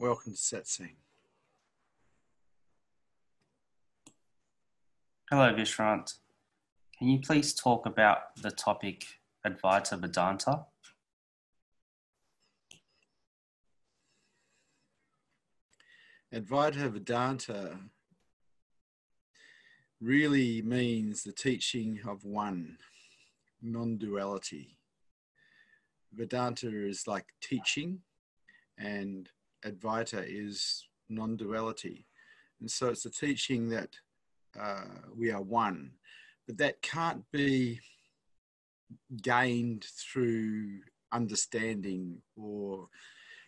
[0.00, 0.94] Welcome to Set Satsang.
[5.28, 6.14] Hello, Vishrant.
[6.96, 9.06] Can you please talk about the topic
[9.44, 10.66] Advaita Vedanta?
[16.32, 17.80] Advaita Vedanta
[20.00, 22.78] really means the teaching of one,
[23.60, 24.78] non duality.
[26.12, 28.02] Vedanta is like teaching,
[28.78, 29.28] and
[29.64, 32.06] Advaita is non duality.
[32.60, 33.90] And so it's a teaching that
[34.58, 34.84] uh,
[35.16, 35.92] we are one,
[36.46, 37.80] but that can't be
[39.22, 40.80] gained through
[41.12, 42.88] understanding or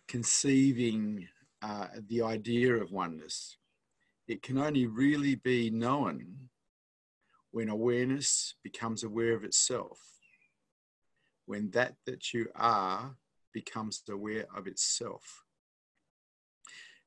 [0.08, 1.26] conceiving
[1.62, 3.56] uh, the idea of oneness.
[4.28, 6.48] It can only really be known
[7.50, 9.98] when awareness becomes aware of itself,
[11.46, 13.16] when that that you are
[13.52, 15.44] becomes aware of itself.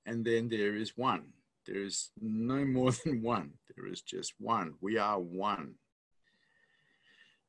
[0.06, 1.34] And then there is one.
[1.66, 3.52] There is no more than one.
[3.76, 4.74] There is just one.
[4.82, 5.76] We are one.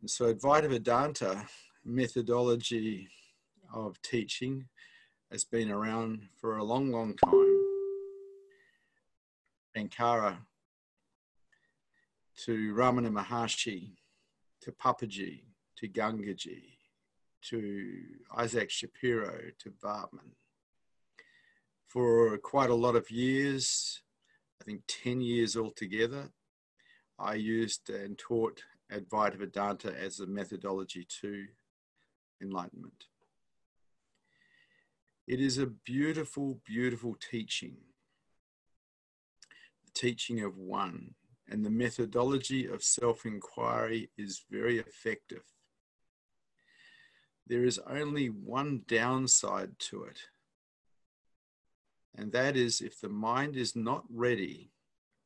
[0.00, 1.46] And so Advaita Vedanta
[1.84, 3.08] methodology
[3.72, 4.66] of teaching
[5.30, 7.55] has been around for a long, long time.
[9.77, 10.36] Shankara
[12.44, 13.92] to Ramana Maharshi,
[14.61, 15.42] to Papaji,
[15.77, 16.62] to Gangaji,
[17.42, 18.02] to
[18.36, 20.33] Isaac Shapiro, to Bartman.
[21.95, 24.03] For quite a lot of years,
[24.61, 26.28] I think 10 years altogether,
[27.20, 31.47] I used and taught Advaita Vedanta as a methodology to
[32.42, 33.05] enlightenment.
[35.28, 37.77] It is a beautiful, beautiful teaching.
[39.86, 41.14] The teaching of one.
[41.48, 45.45] And the methodology of self inquiry is very effective.
[47.47, 50.19] There is only one downside to it.
[52.17, 54.70] And that is if the mind is not ready,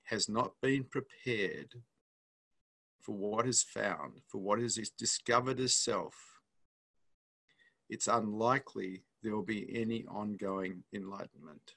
[0.04, 1.74] has not been prepared
[3.00, 6.14] for what is found, for what is discovered as self,
[7.90, 11.74] it's unlikely there will be any ongoing enlightenment.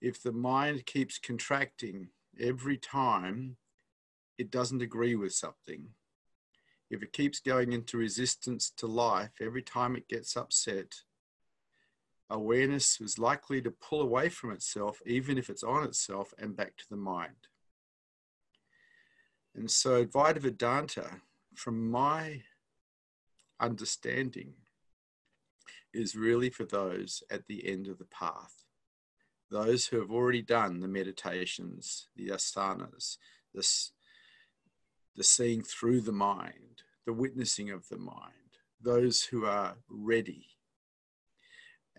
[0.00, 2.08] If the mind keeps contracting
[2.40, 3.56] every time
[4.38, 5.88] it doesn't agree with something,
[6.90, 10.92] if it keeps going into resistance to life every time it gets upset,
[12.30, 16.76] awareness is likely to pull away from itself, even if it's on itself, and back
[16.76, 17.48] to the mind.
[19.54, 21.20] And so, Advaita Vedanta,
[21.54, 22.42] from my
[23.58, 24.54] understanding,
[25.92, 28.64] is really for those at the end of the path.
[29.50, 33.16] Those who have already done the meditations, the asanas,
[33.52, 33.90] this,
[35.16, 40.46] the seeing through the mind, the witnessing of the mind, those who are ready.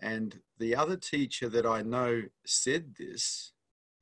[0.02, 3.52] And the other teacher that I know said this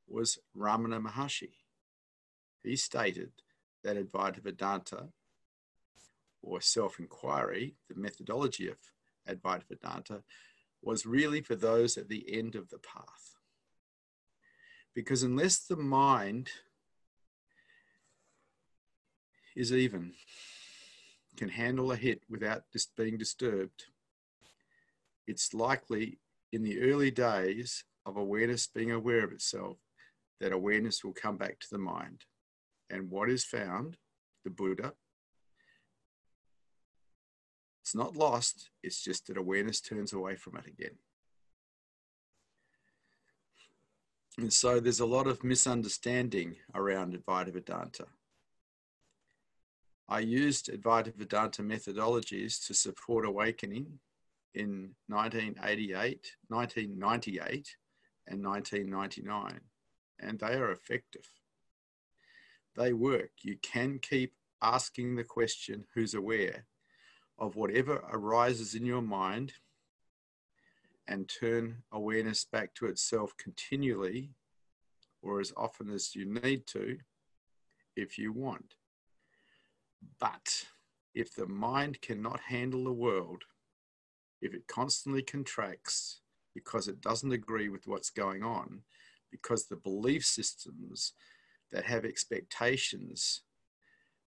[0.08, 1.50] was Ramana Maharshi.
[2.64, 3.32] He stated
[3.84, 5.08] that Advaita Vedanta,
[6.40, 8.78] or self inquiry, the methodology of
[9.28, 10.22] Advaita Vedanta
[10.80, 13.36] was really for those at the end of the path.
[14.94, 16.48] Because unless the mind
[19.54, 20.14] is even,
[21.36, 23.84] can handle a hit without just being disturbed,
[25.30, 26.18] it's likely
[26.52, 29.76] in the early days of awareness being aware of itself
[30.40, 32.24] that awareness will come back to the mind.
[32.90, 33.96] And what is found,
[34.42, 34.92] the Buddha,
[37.84, 40.96] it's not lost, it's just that awareness turns away from it again.
[44.36, 48.06] And so there's a lot of misunderstanding around Advaita Vedanta.
[50.08, 54.00] I used Advaita Vedanta methodologies to support awakening
[54.54, 57.76] in 1988, 1998,
[58.26, 59.60] and 1999,
[60.20, 61.28] and they are effective.
[62.76, 63.30] They work.
[63.42, 66.66] You can keep asking the question who's aware
[67.38, 69.54] of whatever arises in your mind
[71.08, 74.30] and turn awareness back to itself continually
[75.22, 76.98] or as often as you need to
[77.96, 78.74] if you want.
[80.18, 80.66] But
[81.14, 83.42] if the mind cannot handle the world,
[84.40, 86.20] if it constantly contracts
[86.54, 88.80] because it doesn't agree with what's going on,
[89.30, 91.12] because the belief systems
[91.70, 93.42] that have expectations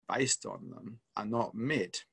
[0.08, 2.04] based on them are not met,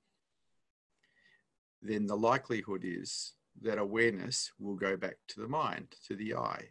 [1.83, 6.71] then the likelihood is that awareness will go back to the mind, to the I.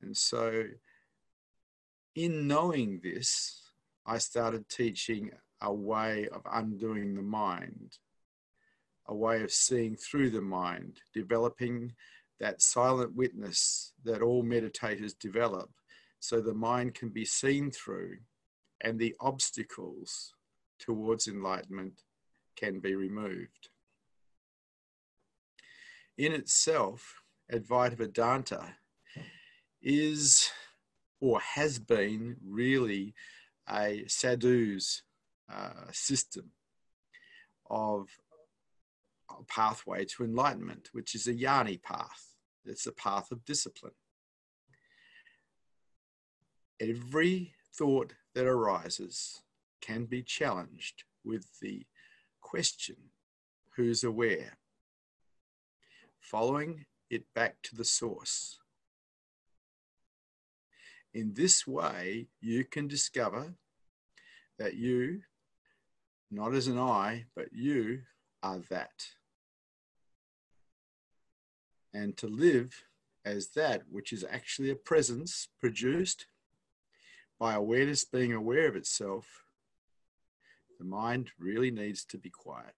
[0.00, 0.64] And so,
[2.14, 3.60] in knowing this,
[4.06, 7.98] I started teaching a way of undoing the mind
[9.06, 11.92] a way of seeing through the mind, developing
[12.40, 15.70] that silent witness that all meditators develop
[16.20, 18.16] so the mind can be seen through
[18.80, 20.34] and the obstacles
[20.78, 22.02] towards enlightenment
[22.56, 23.68] can be removed.
[26.18, 27.22] In itself,
[27.52, 28.74] Advaita Vedanta
[29.80, 30.50] is
[31.20, 33.14] or has been really
[33.68, 35.02] a sadhu's
[35.52, 36.50] uh, system
[37.70, 38.08] of
[39.48, 42.34] pathway to enlightenment, which is a jnani path.
[42.64, 43.92] It's a path of discipline.
[46.80, 49.42] Every thought that arises
[49.80, 51.86] can be challenged with the
[52.40, 52.96] question
[53.76, 54.58] who's aware?
[56.20, 58.58] Following it back to the source.
[61.14, 63.54] In this way, you can discover
[64.58, 65.22] that you,
[66.30, 68.02] not as an I, but you
[68.42, 69.06] are that.
[71.94, 72.84] And to live
[73.24, 76.26] as that which is actually a presence produced
[77.38, 79.26] by awareness being aware of itself,
[80.78, 82.74] the mind really needs to be quiet.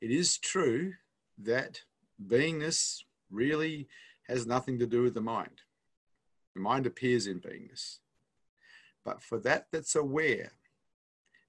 [0.00, 0.94] It is true
[1.38, 1.82] that
[2.26, 3.88] beingness really
[4.28, 5.62] has nothing to do with the mind.
[6.54, 7.98] The mind appears in beingness.
[9.04, 10.52] But for that that's aware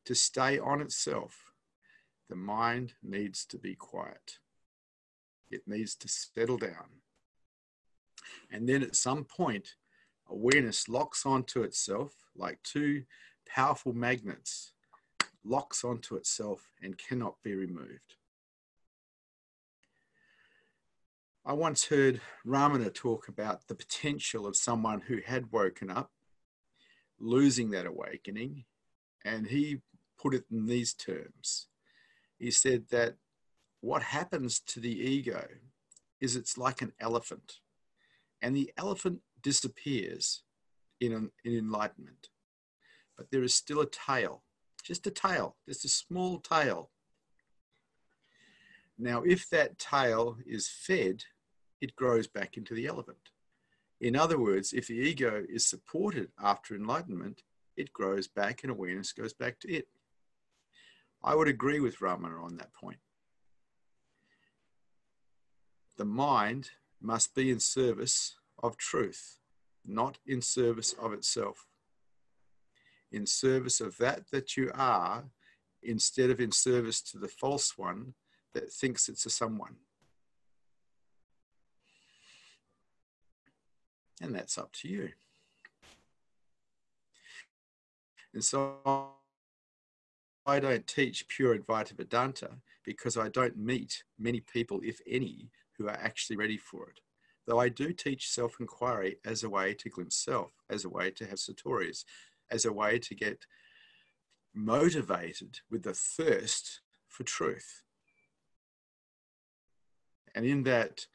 [0.05, 1.42] to stay on itself,
[2.29, 4.39] the mind needs to be quiet.
[5.49, 7.01] It needs to settle down.
[8.51, 9.75] And then at some point,
[10.29, 13.03] awareness locks onto itself like two
[13.47, 14.73] powerful magnets,
[15.43, 18.15] locks onto itself and cannot be removed.
[21.45, 26.11] I once heard Ramana talk about the potential of someone who had woken up,
[27.19, 28.63] losing that awakening,
[29.25, 29.81] and he
[30.17, 31.67] put it in these terms.
[32.43, 33.15] He said that
[33.79, 35.47] what happens to the ego
[36.19, 37.59] is it's like an elephant,
[38.41, 40.43] and the elephant disappears
[40.99, 42.27] in, an, in enlightenment,
[43.15, 44.43] but there is still a tail,
[44.83, 46.91] just a tail, just a small tail.
[48.97, 51.23] Now, if that tail is fed
[51.79, 53.29] it grows back into the elephant.
[54.01, 57.43] In other words, if the ego is supported after enlightenment,
[57.77, 59.87] it grows back and awareness goes back to it.
[61.23, 62.97] I would agree with Ramana on that point.
[65.97, 66.71] The mind
[67.01, 69.37] must be in service of truth,
[69.85, 71.67] not in service of itself.
[73.11, 75.25] In service of that that you are,
[75.81, 78.15] instead of in service to the false one
[78.53, 79.75] that thinks it's a someone.
[84.23, 85.09] and that's up to you.
[88.33, 89.13] And so
[90.45, 92.49] I don't teach pure Advaita Vedanta
[92.83, 96.99] because I don't meet many people, if any, who are actually ready for it.
[97.45, 101.11] Though I do teach self inquiry as a way to glimpse self, as a way
[101.11, 102.05] to have satori's,
[102.51, 103.45] as a way to get
[104.53, 107.83] motivated with the thirst for truth.
[110.35, 111.07] And in that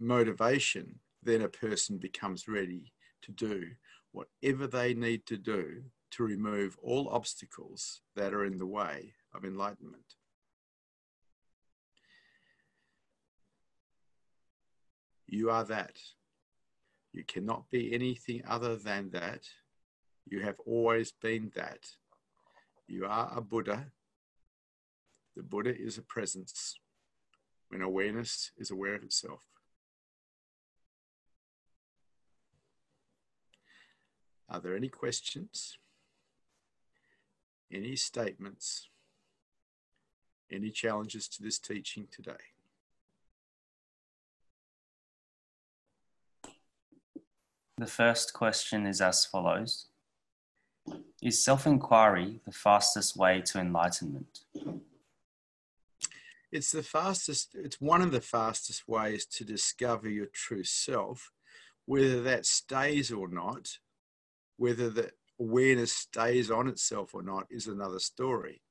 [0.00, 2.92] motivation, then a person becomes ready
[3.22, 3.70] to do
[4.12, 5.82] whatever they need to do
[6.12, 10.14] to remove all obstacles that are in the way of enlightenment.
[15.26, 15.98] You are that.
[17.12, 19.40] You cannot be anything other than that.
[20.26, 21.80] You have always been that.
[22.86, 23.92] You are a Buddha.
[25.36, 26.78] The Buddha is a presence
[27.68, 29.44] when awareness is aware of itself.
[34.48, 35.76] Are there any questions?
[37.72, 38.88] Any statements?
[40.50, 42.32] Any challenges to this teaching today?
[47.76, 49.86] The first question is as follows
[51.22, 54.40] Is self inquiry the fastest way to enlightenment?
[56.50, 61.30] It's the fastest, it's one of the fastest ways to discover your true self.
[61.84, 63.78] Whether that stays or not
[64.56, 68.62] whether the awareness stays on itself or not is another story.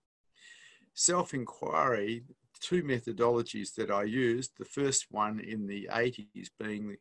[0.93, 2.23] Self inquiry,
[2.59, 6.97] two methodologies that I used, the first one in the 80s being,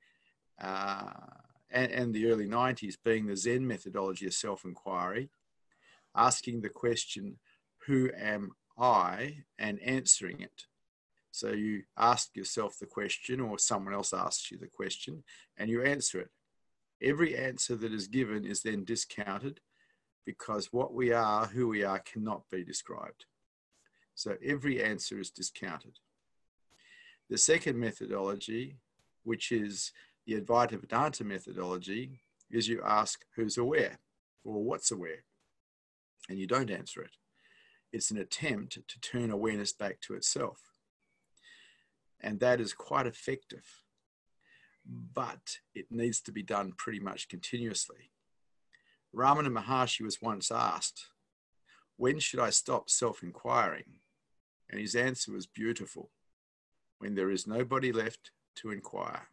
[0.62, 1.11] uh,
[1.70, 5.30] and, and the early 90s being the Zen methodology of self inquiry,
[6.14, 7.38] asking the question,
[7.87, 9.44] Who am I?
[9.58, 10.66] and answering it.
[11.30, 15.23] So you ask yourself the question, or someone else asks you the question,
[15.58, 16.30] and you answer it.
[17.02, 19.60] Every answer that is given is then discounted
[20.24, 23.26] because what we are, who we are, cannot be described.
[24.14, 25.98] So every answer is discounted.
[27.28, 28.78] The second methodology,
[29.24, 29.92] which is
[30.26, 33.98] the Advaita Vedanta methodology, is you ask who's aware
[34.44, 35.24] or what's aware,
[36.28, 37.16] and you don't answer it.
[37.92, 40.60] It's an attempt to turn awareness back to itself.
[42.20, 43.64] And that is quite effective,
[44.87, 48.11] but it needs to be done pretty much continuously.
[49.14, 51.07] Ramana Maharshi was once asked,
[51.97, 54.00] When should I stop self inquiring?
[54.69, 56.11] And his answer was beautiful
[56.99, 59.28] when there is nobody left to inquire.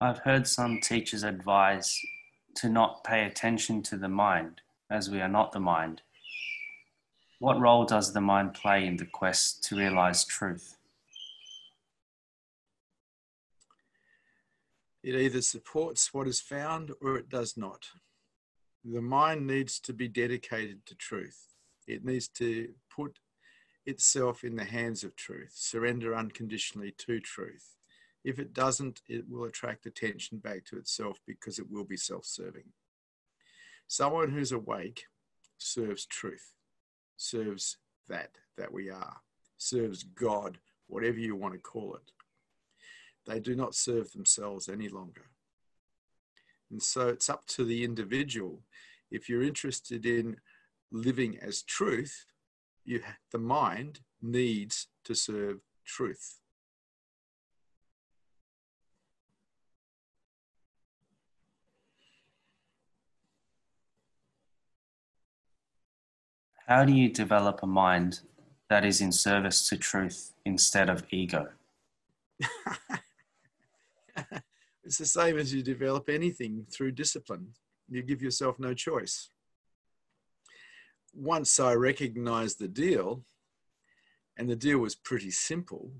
[0.00, 1.98] I've heard some teachers advise
[2.56, 6.02] to not pay attention to the mind, as we are not the mind.
[7.38, 10.76] What role does the mind play in the quest to realize truth?
[15.02, 17.88] It either supports what is found or it does not.
[18.84, 21.48] The mind needs to be dedicated to truth.
[21.86, 23.18] It needs to put
[23.84, 27.76] itself in the hands of truth, surrender unconditionally to truth.
[28.24, 32.24] If it doesn't, it will attract attention back to itself because it will be self
[32.24, 32.72] serving.
[33.86, 35.04] Someone who's awake
[35.58, 36.54] serves truth,
[37.16, 37.76] serves
[38.08, 39.18] that, that we are,
[39.58, 42.12] serves God, whatever you want to call it.
[43.26, 45.30] They do not serve themselves any longer.
[46.70, 48.62] And so it's up to the individual.
[49.10, 50.36] If you're interested in
[50.90, 52.26] living as truth,
[52.84, 53.02] you,
[53.32, 56.40] the mind needs to serve truth.
[66.66, 68.20] How do you develop a mind
[68.70, 71.48] that is in service to truth instead of ego?
[74.82, 77.48] it's the same as you develop anything through discipline.
[77.90, 79.28] You give yourself no choice.
[81.12, 83.24] Once I recognized the deal,
[84.38, 85.92] and the deal was pretty simple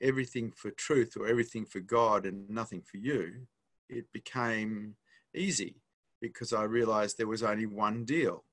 [0.00, 3.46] everything for truth or everything for God and nothing for you,
[3.88, 4.96] it became
[5.36, 5.76] easy
[6.20, 8.44] because I realized there was only one deal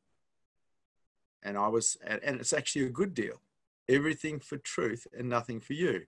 [1.44, 3.42] and I was, and it's actually a good deal.
[3.90, 6.04] Everything for truth and nothing for you.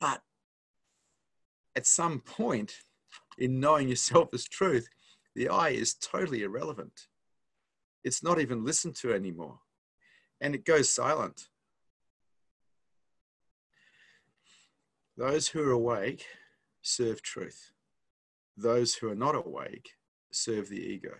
[0.00, 0.22] But
[1.74, 2.82] at some point
[3.38, 4.88] in knowing yourself as truth,
[5.34, 7.08] the I is totally irrelevant.
[8.04, 9.58] It's not even listened to anymore.
[10.40, 11.48] And it goes silent.
[15.16, 16.26] Those who are awake
[16.82, 17.72] serve truth.
[18.56, 19.90] Those who are not awake
[20.30, 21.14] serve the ego.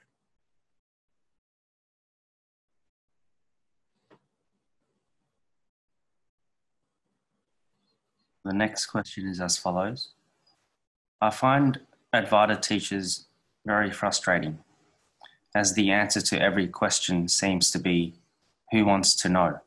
[8.47, 10.11] The next question is as follows
[11.21, 11.81] I find
[12.15, 13.26] Advaita teachers
[13.67, 14.61] very frustrating,
[15.57, 18.15] as the answer to every question seems to be
[18.71, 19.59] who wants to know?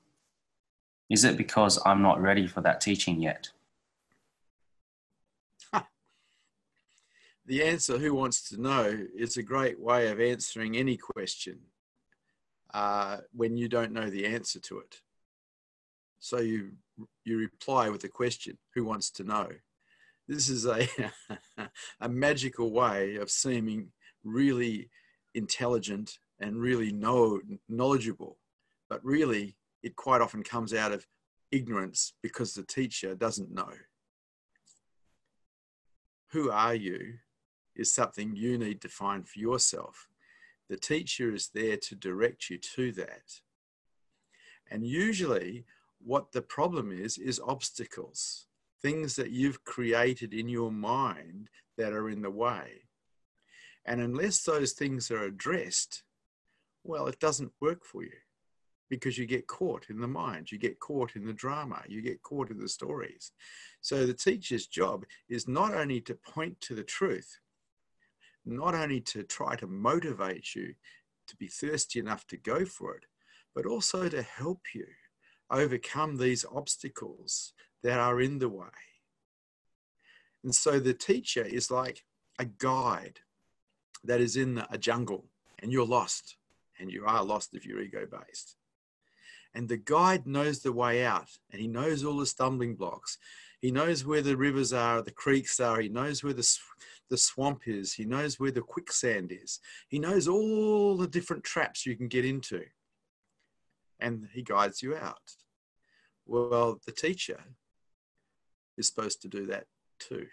[1.10, 3.50] Is it because I'm not ready for that teaching yet?
[7.46, 11.60] the answer, who wants to know, is a great way of answering any question
[12.74, 15.02] uh, when you don't know the answer to it.
[16.20, 16.72] So you
[17.24, 19.48] you reply with a question who wants to know?
[20.28, 20.88] This is a
[22.02, 23.92] a magical way of seeming
[24.24, 24.90] really
[25.34, 28.38] intelligent and really know knowledgeable.
[28.90, 31.06] But really it quite often comes out of
[31.52, 33.72] ignorance because the teacher doesn't know.
[36.32, 37.16] Who are you
[37.76, 40.08] is something you need to find for yourself.
[40.70, 43.42] The teacher is there to direct you to that.
[44.70, 45.66] And usually
[46.04, 48.46] what the problem is, is obstacles,
[48.82, 52.84] things that you've created in your mind that are in the way.
[53.86, 56.04] And unless those things are addressed,
[56.84, 58.12] well, it doesn't work for you
[58.90, 62.22] because you get caught in the mind, you get caught in the drama, you get
[62.24, 63.32] caught in the stories.
[63.82, 67.40] So the teacher's job is not only to point to the truth,
[68.46, 70.74] not only to try to motivate you
[71.28, 73.06] to be thirsty enough to go for it,
[73.54, 74.86] but also to help you
[75.52, 77.54] overcome these obstacles
[77.84, 78.68] that are in the way.
[80.44, 82.06] And so the teacher is like
[82.38, 83.20] a guide
[84.04, 85.26] that is in a jungle
[85.62, 86.38] and you're lost,
[86.80, 88.56] and you are lost if you're ego based.
[89.54, 93.18] And the guide knows the way out and he knows all the stumbling blocks.
[93.60, 96.48] He knows where the rivers are, the creeks are, he knows where the,
[97.10, 101.86] the swamp is, he knows where the quicksand is, he knows all the different traps
[101.86, 102.64] you can get into
[104.00, 105.36] and he guides you out.
[106.26, 107.40] Well, the teacher
[108.78, 109.66] is supposed to do that
[110.00, 110.28] too.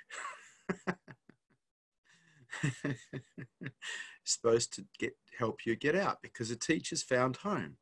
[4.24, 7.76] supposed to get help you get out because the teacher's found home.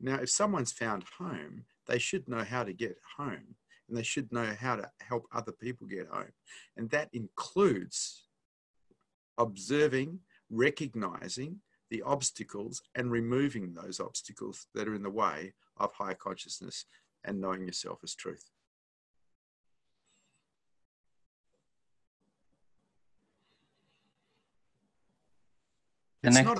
[0.00, 3.56] Now, if someone's found home, they should know how to get home
[3.88, 6.32] and they should know how to help other people get home.
[6.76, 8.24] And that includes
[9.38, 10.20] observing,
[10.50, 11.60] recognizing
[11.90, 16.84] the obstacles and removing those obstacles that are in the way of higher consciousness
[17.24, 18.50] and knowing yourself as truth.
[26.22, 26.46] It's next...
[26.46, 26.58] not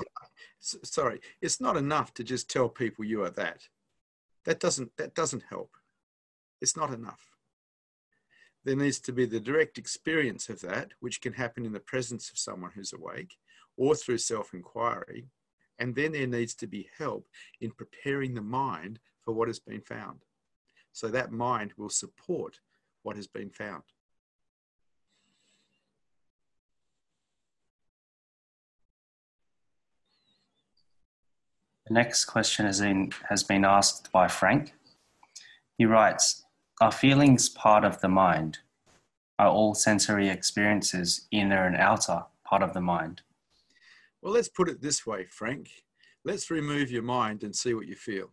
[0.59, 3.67] sorry, it's not enough to just tell people you are that.
[4.45, 5.71] That doesn't that doesn't help.
[6.61, 7.29] It's not enough.
[8.65, 12.29] There needs to be the direct experience of that, which can happen in the presence
[12.29, 13.37] of someone who's awake
[13.79, 15.29] or through self inquiry.
[15.79, 17.25] And then there needs to be help
[17.61, 20.19] in preparing the mind for what has been found.
[20.91, 22.59] So that mind will support
[23.03, 23.83] what has been found.
[31.87, 34.73] The next question has been, has been asked by Frank.
[35.77, 36.43] He writes,
[36.81, 38.59] Are feelings part of the mind?
[39.39, 43.21] Are all sensory experiences inner and outer part of the mind?
[44.21, 45.69] Well, let's put it this way, Frank.
[46.25, 48.31] Let's remove your mind and see what you feel.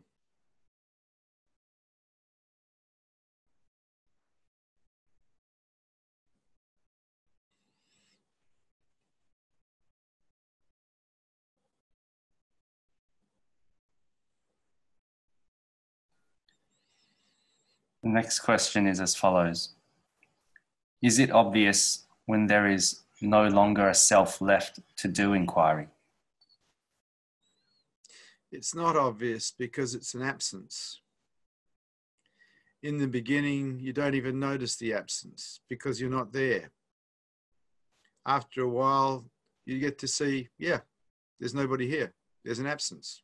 [18.02, 19.70] The next question is as follows
[21.02, 25.88] Is it obvious when there is no longer a self left to do inquiry?
[28.52, 31.00] It's not obvious because it's an absence.
[32.82, 36.70] In the beginning, you don't even notice the absence because you're not there.
[38.24, 39.24] After a while,
[39.64, 40.80] you get to see, yeah,
[41.40, 42.12] there's nobody here.
[42.44, 43.22] There's an absence.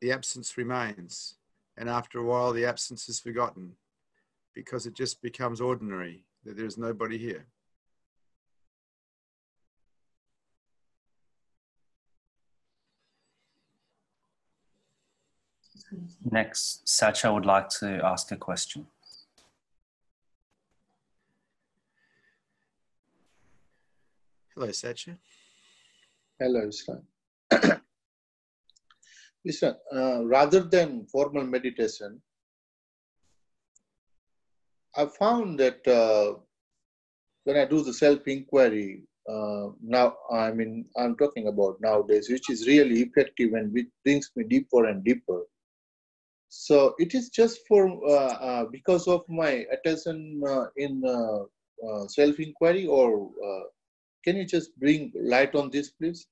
[0.00, 1.36] the absence remains.
[1.76, 3.72] And after a while, the absence is forgotten
[4.54, 7.46] because it just becomes ordinary that there's nobody here.
[16.30, 18.86] Next, Sacha would like to ask a question.
[24.54, 25.16] Hello, Sacha.
[26.38, 27.02] Hello, Islam.
[29.44, 32.20] Listen, uh, rather than formal meditation,
[34.96, 36.38] I found that uh,
[37.44, 42.50] when I do the self inquiry, uh, now I mean, I'm talking about nowadays, which
[42.50, 45.42] is really effective and which brings me deeper and deeper.
[46.48, 51.02] So it is just for uh, uh, because of my attention uh, in
[52.08, 53.30] self inquiry, or
[54.24, 56.26] can you just bring light on this, please?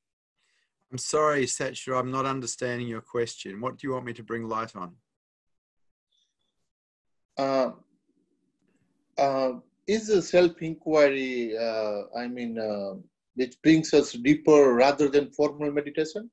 [0.91, 3.61] I'm sorry, Sacha, I'm not understanding your question.
[3.61, 4.97] What do you want me to bring light on?
[9.19, 9.55] Uh,
[9.87, 12.95] is the self-inquiry, uh, I mean, uh,
[13.35, 16.31] which brings us deeper rather than formal meditation?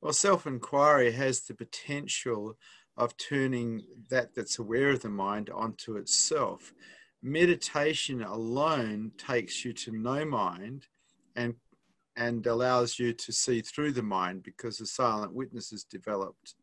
[0.00, 2.56] Well, self-inquiry has the potential
[2.96, 6.72] of turning that that's aware of the mind onto itself.
[7.22, 10.86] Meditation alone takes you to no mind
[11.34, 11.54] and
[12.18, 16.54] and allows you to see through the mind because the silent witness is developed.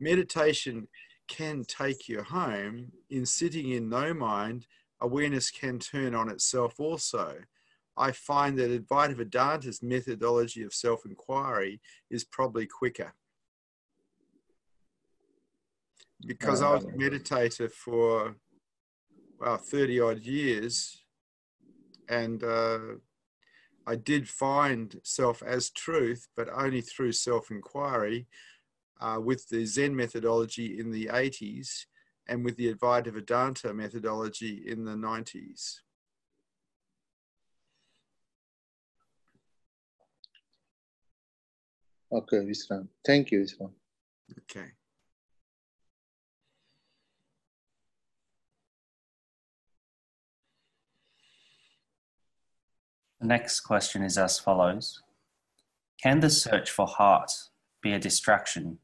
[0.00, 0.88] Meditation
[1.28, 2.92] can take you home.
[3.10, 4.66] In sitting in no mind,
[5.00, 7.36] awareness can turn on itself also.
[7.96, 13.12] I find that Advaita Vedanta's methodology of self inquiry is probably quicker.
[16.26, 18.34] Because I was a meditator for,
[19.38, 21.04] well, 30 odd years,
[22.08, 22.78] and uh,
[23.86, 28.26] I did find self as truth, but only through self inquiry
[29.00, 31.86] uh, with the Zen methodology in the 80s
[32.26, 35.80] and with the Advaita Vedanta methodology in the 90s.
[42.10, 42.88] Okay, Vishrant.
[43.06, 43.72] Thank you, Vishrant.
[44.50, 44.68] Okay.
[53.20, 55.02] The next question is as follows
[56.02, 57.32] Can the search for heart
[57.82, 58.78] be a distraction,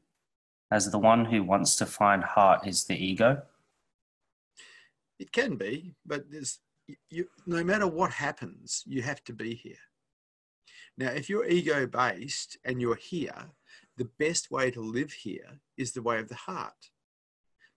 [0.71, 3.41] as the one who wants to find heart is the ego?
[5.19, 6.59] It can be, but there's
[7.09, 9.75] you, no matter what happens, you have to be here.
[10.97, 13.51] Now, if you're ego based and you're here,
[13.97, 16.89] the best way to live here is the way of the heart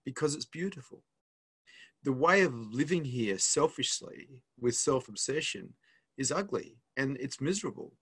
[0.04, 1.02] because it's beautiful.
[2.04, 5.74] The way of living here selfishly with self obsession
[6.16, 7.92] is ugly and it's miserable.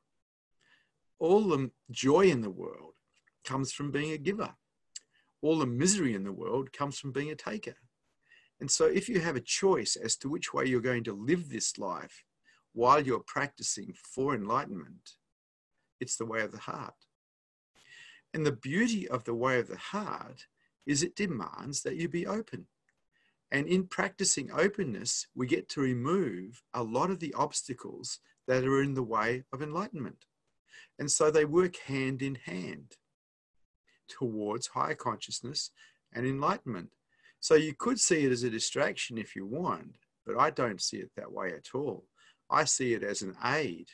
[1.18, 2.92] All the joy in the world
[3.44, 4.55] comes from being a giver,
[5.42, 7.77] all the misery in the world comes from being a taker.
[8.61, 11.49] And so, if you have a choice as to which way you're going to live
[11.49, 12.25] this life
[12.72, 15.12] while you're practicing for enlightenment,
[16.01, 16.94] it's the way of the heart.
[18.33, 20.46] And the beauty of the way of the heart
[20.87, 22.66] is it demands that you be open.
[23.51, 28.83] And in practicing openness, we get to remove a lot of the obstacles that are
[28.83, 30.25] in the way of enlightenment.
[30.99, 32.96] And so they work hand in hand
[34.09, 35.71] towards higher consciousness
[36.14, 36.90] and enlightenment.
[37.40, 40.99] So you could see it as a distraction if you want, but I don't see
[40.99, 42.05] it that way at all.
[42.51, 43.88] I see it as an aid.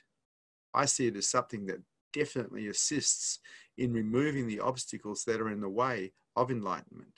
[0.74, 3.40] I see it as something that definitely assists
[3.78, 7.12] in removing the obstacles that are in the way of enlightenment.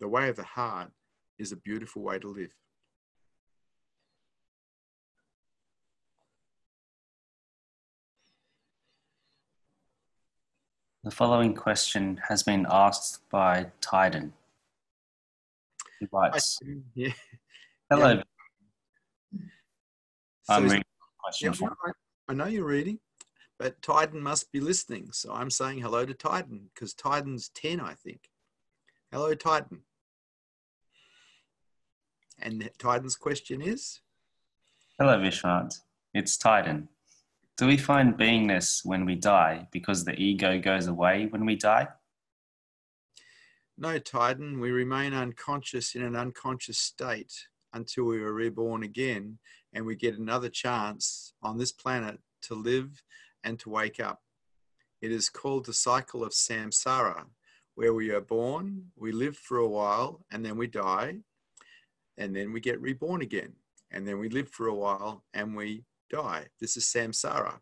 [0.00, 0.90] The way of the heart
[1.38, 2.54] is a beautiful way to live.
[11.06, 14.32] The following question has been asked by Tyden.
[16.00, 16.58] He writes,
[16.96, 17.12] yeah.
[17.88, 18.14] Hello.
[19.30, 19.40] Yeah.
[20.48, 20.84] I'm So- reading
[21.40, 21.92] Yeah,
[22.28, 22.98] I know you're reading,
[23.56, 25.12] but Tyden must be listening.
[25.12, 28.28] So I'm saying hello to Tyden because Tyden's 10, I think.
[29.12, 29.82] Hello, Tyden.
[32.40, 34.00] And Tyden's question is
[34.98, 35.82] Hello, Vishwanath.
[36.14, 36.88] It's Titan.
[37.56, 41.88] Do we find beingness when we die because the ego goes away when we die?
[43.78, 47.32] No, Titan, we remain unconscious in an unconscious state
[47.72, 49.38] until we are reborn again
[49.72, 53.02] and we get another chance on this planet to live
[53.42, 54.20] and to wake up.
[55.00, 57.24] It is called the cycle of samsara,
[57.74, 61.16] where we are born, we live for a while, and then we die,
[62.18, 63.54] and then we get reborn again.
[63.90, 66.46] And then we live for a while and we die.
[66.60, 67.58] This is samsara.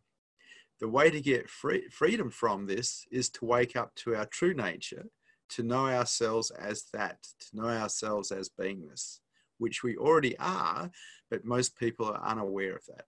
[0.80, 4.54] The way to get free, freedom from this is to wake up to our true
[4.54, 5.06] nature,
[5.50, 9.20] to know ourselves as that, to know ourselves as beingness,
[9.58, 10.90] which we already are,
[11.30, 13.04] but most people are unaware of that.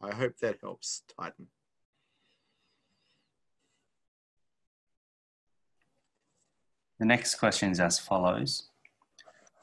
[0.00, 1.46] I hope that helps, Titan.
[6.98, 8.68] The next question is as follows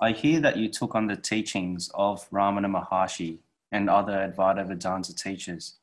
[0.02, 3.38] I hear that you took on the teachings of Ramana Maharshi
[3.72, 5.78] and other Advaita Vedanta teachers.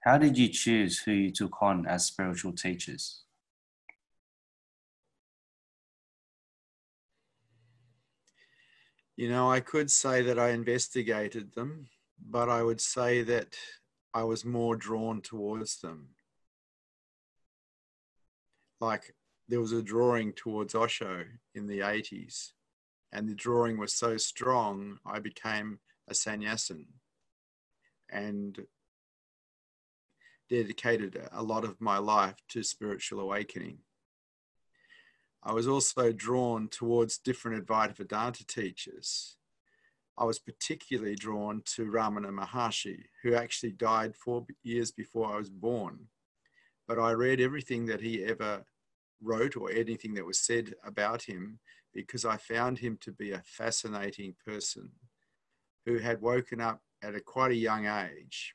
[0.00, 3.22] How did you choose who you took on as spiritual teachers?
[9.16, 11.88] You know, I could say that I investigated them,
[12.24, 13.56] but I would say that
[14.14, 16.10] I was more drawn towards them.
[18.80, 19.14] Like
[19.48, 22.52] there was a drawing towards Osho in the 80s,
[23.12, 26.86] and the drawing was so strong, I became a sannyasin
[28.10, 28.58] and
[30.48, 33.78] dedicated a lot of my life to spiritual awakening.
[35.42, 39.36] I was also drawn towards different Advaita Vedanta teachers.
[40.16, 45.50] I was particularly drawn to Ramana Maharshi, who actually died four years before I was
[45.50, 46.08] born.
[46.88, 48.64] But I read everything that he ever
[49.22, 51.60] wrote or anything that was said about him
[51.94, 54.90] because I found him to be a fascinating person
[55.88, 58.54] who had woken up at a quite a young age.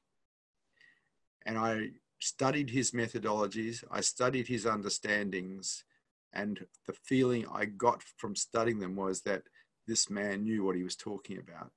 [1.47, 5.83] And I studied his methodologies, I studied his understandings,
[6.31, 9.41] and the feeling I got from studying them was that
[9.87, 11.71] this man knew what he was talking about.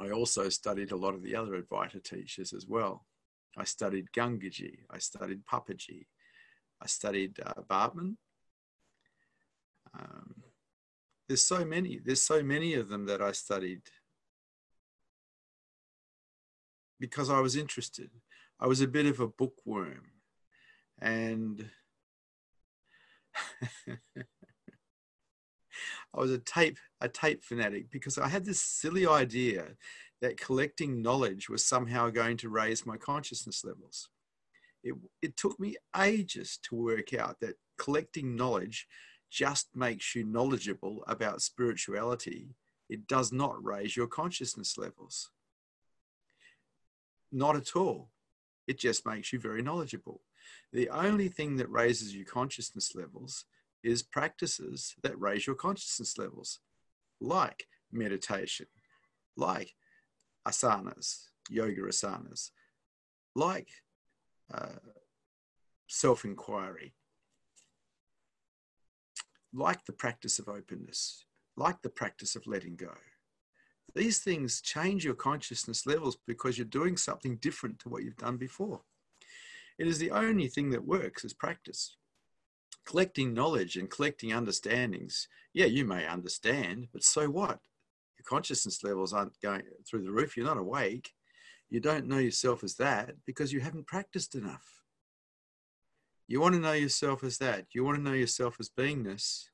[0.00, 3.06] I also studied a lot of the other Advaita teachers as well.
[3.56, 6.06] I studied Gangaji, I studied Papaji,
[6.82, 8.16] I studied uh, Bartman.
[9.96, 10.43] Um,
[11.28, 13.82] there's so many, there's so many of them that I studied
[17.00, 18.10] because I was interested.
[18.60, 20.12] I was a bit of a bookworm
[21.00, 21.68] and
[26.14, 29.76] I was a tape a tape fanatic because I had this silly idea
[30.20, 34.08] that collecting knowledge was somehow going to raise my consciousness levels.
[34.82, 38.86] It, it took me ages to work out that collecting knowledge
[39.30, 42.54] just makes you knowledgeable about spirituality.
[42.88, 45.30] It does not raise your consciousness levels.
[47.32, 48.10] Not at all.
[48.66, 50.20] It just makes you very knowledgeable.
[50.72, 53.44] The only thing that raises your consciousness levels
[53.82, 56.60] is practices that raise your consciousness levels,
[57.20, 58.66] like meditation,
[59.36, 59.74] like
[60.46, 62.50] asanas, yoga asanas,
[63.34, 63.68] like
[64.52, 64.78] uh,
[65.88, 66.94] self inquiry,
[69.54, 71.24] like the practice of openness,
[71.56, 72.92] like the practice of letting go.
[73.94, 78.36] These things change your consciousness levels because you're doing something different to what you've done
[78.36, 78.80] before.
[79.78, 81.96] It is the only thing that works is practice.
[82.84, 87.60] Collecting knowledge and collecting understandings, yeah, you may understand, but so what?
[88.18, 90.36] Your consciousness levels aren't going through the roof.
[90.36, 91.12] You're not awake.
[91.70, 94.83] You don't know yourself as that because you haven't practiced enough.
[96.26, 97.66] You want to know yourself as that.
[97.72, 99.44] You want to know yourself as beingness.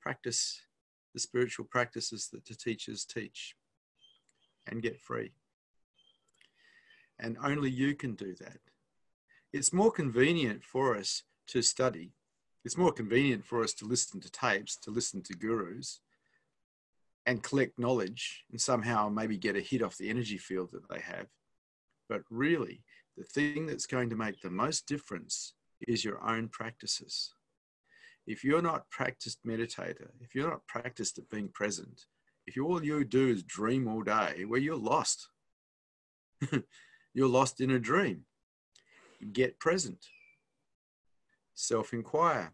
[0.00, 0.60] Practice
[1.12, 3.54] the spiritual practices that the teachers teach
[4.66, 5.32] and get free.
[7.18, 8.58] And only you can do that.
[9.52, 12.12] It's more convenient for us to study.
[12.64, 16.00] It's more convenient for us to listen to tapes, to listen to gurus,
[17.26, 21.00] and collect knowledge and somehow maybe get a hit off the energy field that they
[21.00, 21.26] have.
[22.08, 22.82] But really,
[23.16, 25.54] the thing that's going to make the most difference
[25.88, 27.34] is your own practices.
[28.26, 32.06] If you're not practiced meditator, if you're not practiced at being present,
[32.46, 35.28] if all you do is dream all day, well, you're lost.
[37.14, 38.22] you're lost in a dream.
[39.32, 40.06] Get present.
[41.54, 42.52] Self inquire.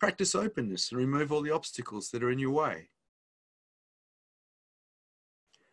[0.00, 2.90] Practice openness and remove all the obstacles that are in your way.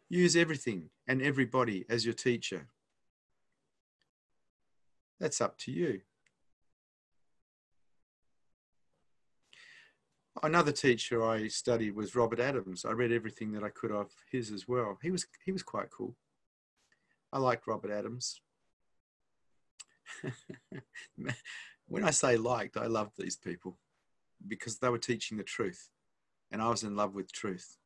[0.10, 2.68] Use everything and everybody as your teacher.
[5.22, 6.02] That's up to you.
[10.42, 12.86] Another teacher I studied was Robert Adams.
[12.86, 14.98] I read everything that I could of his as well.
[15.04, 16.16] He was he was quite cool.
[17.32, 18.42] I liked Robert Adams.
[21.88, 23.78] when I say liked, I loved these people
[24.48, 25.90] because they were teaching the truth
[26.52, 27.78] and I was in love with truth.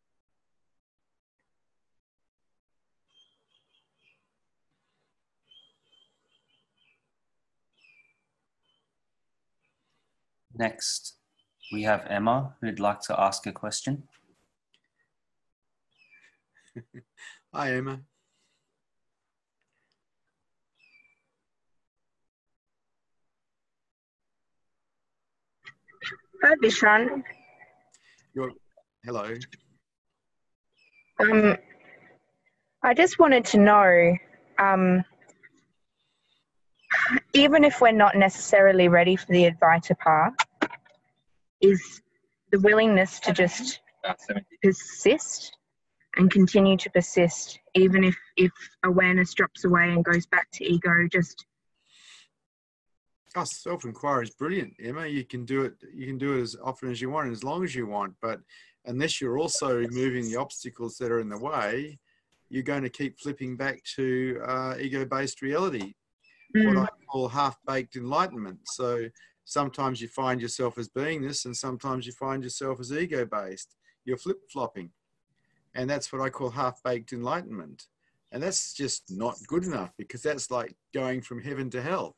[10.57, 11.17] Next,
[11.73, 14.03] we have Emma who'd like to ask a question.
[17.53, 17.99] Hi, Emma.
[26.43, 27.23] Hi, Vishan.
[28.33, 28.51] You're,
[29.03, 29.33] hello.
[31.19, 31.57] Um,
[32.83, 34.15] I just wanted to know,
[34.59, 35.03] um,
[37.33, 40.33] even if we're not necessarily ready for the Advaita path,
[41.65, 42.01] is
[42.51, 43.81] the willingness to just
[44.63, 45.57] persist
[46.17, 48.51] and continue to persist, even if, if
[48.83, 51.45] awareness drops away and goes back to ego, just
[53.37, 55.05] Oh, self-inquiry is brilliant, Emma.
[55.07, 55.73] You can do it.
[55.93, 58.13] You can do it as often as you want and as long as you want.
[58.21, 58.39] But
[58.85, 61.99] unless you're also removing the obstacles that are in the way,
[62.49, 65.95] you're going to keep flipping back to uh, ego-based reality,
[66.55, 66.65] mm.
[66.65, 68.59] what I call half-baked enlightenment.
[68.67, 69.09] So
[69.45, 73.75] sometimes you find yourself as beingness, and sometimes you find yourself as ego-based.
[74.03, 74.91] You're flip-flopping,
[75.73, 77.87] and that's what I call half-baked enlightenment.
[78.31, 82.17] And that's just not good enough because that's like going from heaven to hell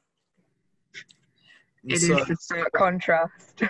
[1.87, 3.63] it so, is a stark contrast.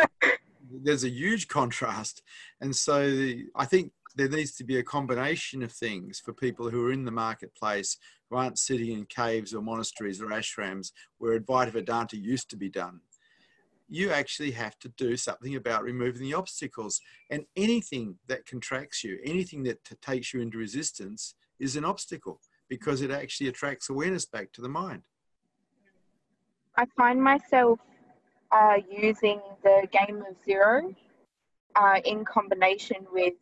[0.82, 2.22] there's a huge contrast,
[2.60, 6.70] and so the, I think there needs to be a combination of things for people
[6.70, 7.96] who are in the marketplace
[8.28, 12.68] who aren't sitting in caves or monasteries or ashrams where Advaita Vedanta used to be
[12.68, 13.00] done.
[13.88, 17.00] You actually have to do something about removing the obstacles.
[17.30, 23.02] And anything that contracts you, anything that takes you into resistance, is an obstacle because
[23.02, 25.02] it actually attracts awareness back to the mind.
[26.76, 27.78] I find myself
[28.50, 30.94] uh, using the game of zero
[31.76, 33.34] uh, in combination with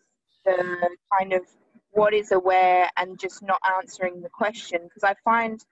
[0.44, 1.42] the kind of
[1.92, 5.62] what is aware and just not answering the question because I find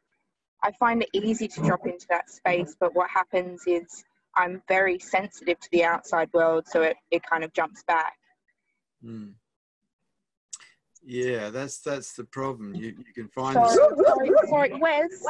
[0.62, 4.02] I find it easy to drop into that space, but what happens is
[4.34, 8.14] I'm very sensitive to the outside world, so it, it kind of jumps back.
[9.04, 9.34] Mm.
[11.04, 12.74] Yeah, that's that's the problem.
[12.74, 13.54] You you can find.
[13.54, 14.72] Sorry, sorry, sorry.
[14.80, 15.24] Wes.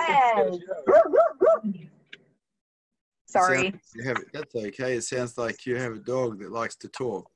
[3.27, 3.74] Sorry.
[3.94, 4.96] you have, that's okay.
[4.96, 7.31] It sounds like you have a dog that likes to talk.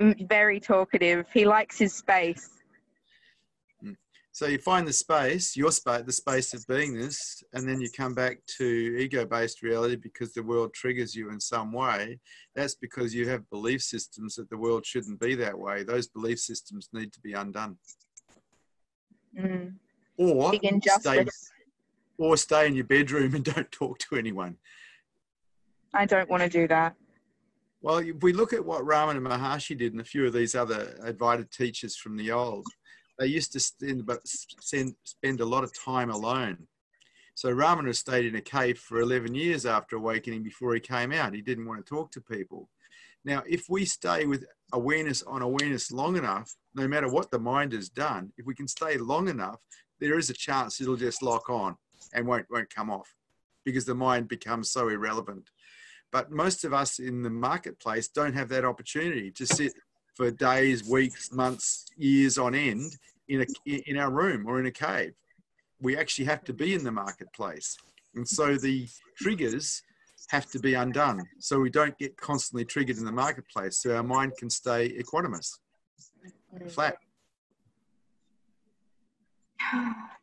[0.00, 1.26] Very talkative.
[1.32, 2.50] He likes his space.
[3.84, 3.96] Mm.
[4.32, 8.14] So you find the space, your space, the space of beingness, and then you come
[8.14, 12.20] back to ego-based reality because the world triggers you in some way.
[12.54, 15.82] That's because you have belief systems that the world shouldn't be that way.
[15.82, 17.78] Those belief systems need to be undone.
[19.36, 19.74] Mm.
[20.16, 20.52] Or
[21.00, 21.26] stay,
[22.18, 24.56] or stay in your bedroom and don't talk to anyone.
[25.94, 26.94] I don't want to do that.
[27.80, 30.96] Well, if we look at what Ramana Maharshi did and a few of these other
[31.04, 32.66] Advaita teachers from the old,
[33.18, 34.08] they used to spend,
[35.04, 36.66] spend a lot of time alone.
[37.34, 41.34] So Ramana stayed in a cave for 11 years after awakening before he came out.
[41.34, 42.68] He didn't want to talk to people.
[43.24, 47.72] Now, if we stay with awareness on awareness long enough, no matter what the mind
[47.72, 49.60] has done, if we can stay long enough,
[50.00, 51.76] there is a chance it'll just lock on
[52.12, 53.14] and won't, won't come off
[53.64, 55.50] because the mind becomes so irrelevant.
[56.10, 59.72] But most of us in the marketplace don't have that opportunity to sit
[60.14, 62.96] for days, weeks, months, years on end
[63.28, 65.12] in, a, in our room or in a cave.
[65.80, 67.76] We actually have to be in the marketplace.
[68.14, 69.82] And so the triggers
[70.30, 74.02] have to be undone so we don't get constantly triggered in the marketplace so our
[74.02, 75.58] mind can stay equanimous,
[76.68, 76.96] flat.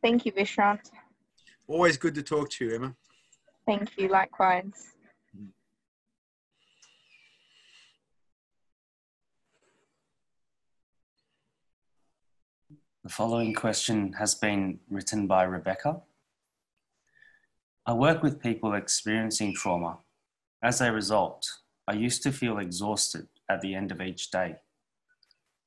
[0.01, 0.91] Thank you, Vishrant.
[1.67, 2.95] Always good to talk to you, Emma.
[3.65, 4.94] Thank you, likewise.
[13.05, 16.01] The following question has been written by Rebecca.
[17.85, 19.99] I work with people experiencing trauma.
[20.63, 21.47] As a result,
[21.87, 24.55] I used to feel exhausted at the end of each day.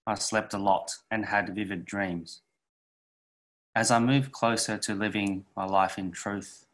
[0.04, 2.40] I slept a lot and had vivid dreams.
[3.72, 6.66] As I move closer to living my life in truth,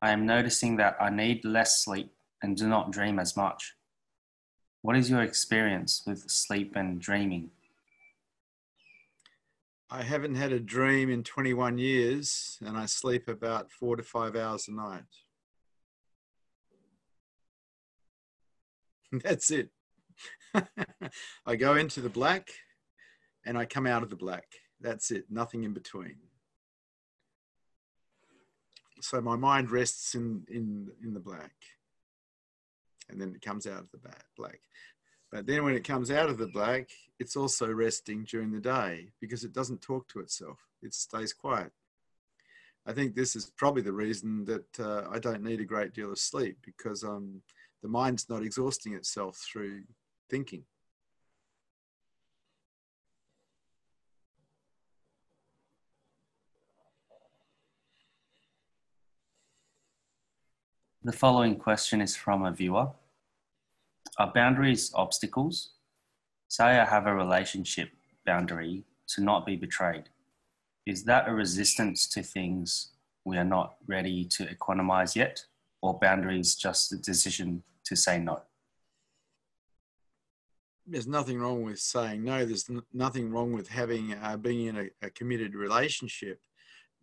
[0.00, 2.10] I am noticing that I need less sleep
[2.42, 3.74] and do not dream as much.
[4.80, 7.50] What is your experience with sleep and dreaming?
[9.88, 14.34] I haven't had a dream in 21 years and I sleep about four to five
[14.34, 15.02] hours a night.
[19.22, 19.70] That's it.
[21.46, 22.50] I go into the black
[23.44, 24.46] and I come out of the black.
[24.80, 26.16] That's it, nothing in between.
[29.00, 31.54] So my mind rests in, in, in the black
[33.08, 34.00] and then it comes out of the
[34.36, 34.60] black.
[35.32, 39.08] But then when it comes out of the black, it's also resting during the day
[39.20, 40.58] because it doesn't talk to itself.
[40.82, 41.72] It stays quiet.
[42.86, 46.12] I think this is probably the reason that uh, I don't need a great deal
[46.12, 47.42] of sleep because um,
[47.82, 49.82] the mind's not exhausting itself through
[50.30, 50.62] thinking.
[61.02, 62.88] The following question is from a viewer.
[64.18, 65.74] Are boundaries obstacles?
[66.48, 67.90] Say I have a relationship
[68.24, 70.04] boundary to not be betrayed.
[70.86, 72.92] Is that a resistance to things
[73.24, 75.44] we are not ready to equanimize yet,
[75.82, 78.40] or boundaries just a decision to say no?
[80.86, 82.46] There's nothing wrong with saying no.
[82.46, 86.40] There's n- nothing wrong with having uh, being in a, a committed relationship.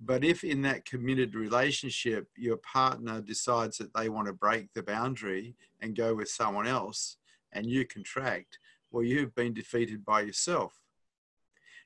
[0.05, 4.83] But if in that committed relationship your partner decides that they want to break the
[4.83, 7.17] boundary and go with someone else
[7.53, 8.59] and you contract,
[8.91, 10.73] well, you've been defeated by yourself.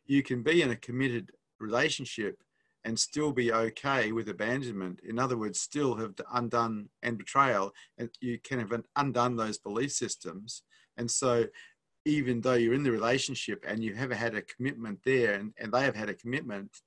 [0.08, 2.42] You can be in a committed relationship
[2.84, 5.02] and still be okay with abandonment.
[5.08, 9.92] In other words, still have undone and betrayal, and you can have undone those belief
[9.92, 10.64] systems.
[10.96, 11.46] And so,
[12.06, 15.72] even though you're in the relationship and you have had a commitment there, and, and
[15.72, 16.82] they have had a commitment,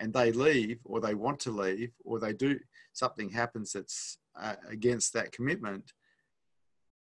[0.00, 2.58] and they leave, or they want to leave, or they do
[2.92, 5.92] something happens that's uh, against that commitment,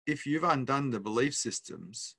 [0.06, 2.16] if you've undone the belief systems,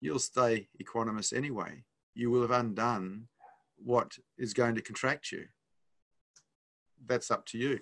[0.00, 1.84] you'll stay equanimous anyway.
[2.14, 3.28] You will have undone
[3.76, 5.46] what is going to contract you.
[7.04, 7.80] That's up to you.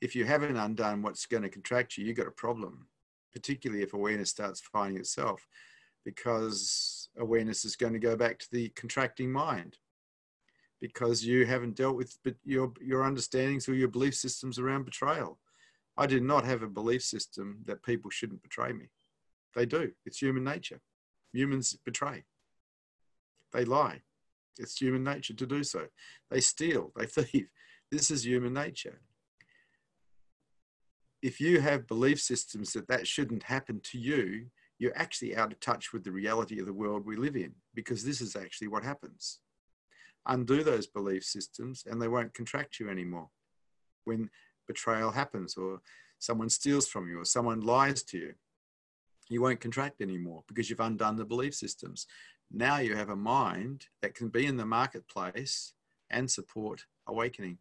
[0.00, 2.88] If you haven't undone what's going to contract you, you've got a problem,
[3.32, 5.46] particularly if awareness starts finding itself,
[6.04, 9.78] because awareness is going to go back to the contracting mind
[10.80, 15.38] because you haven't dealt with your, your understandings or your belief systems around betrayal.
[15.96, 18.90] I did not have a belief system that people shouldn't betray me.
[19.54, 19.92] They do.
[20.04, 20.80] It's human nature.
[21.32, 22.24] Humans betray.
[23.52, 24.02] They lie.
[24.58, 25.86] It's human nature to do so.
[26.30, 26.92] They steal.
[26.96, 27.48] They thieve.
[27.90, 29.00] This is human nature.
[31.22, 34.46] If you have belief systems that that shouldn't happen to you,
[34.78, 38.04] you're actually out of touch with the reality of the world we live in because
[38.04, 39.40] this is actually what happens.
[40.26, 43.28] Undo those belief systems and they won't contract you anymore.
[44.04, 44.30] When
[44.66, 45.80] betrayal happens or
[46.18, 48.34] someone steals from you or someone lies to you,
[49.28, 52.06] you won't contract anymore because you've undone the belief systems.
[52.50, 55.72] Now you have a mind that can be in the marketplace
[56.10, 57.58] and support awakening.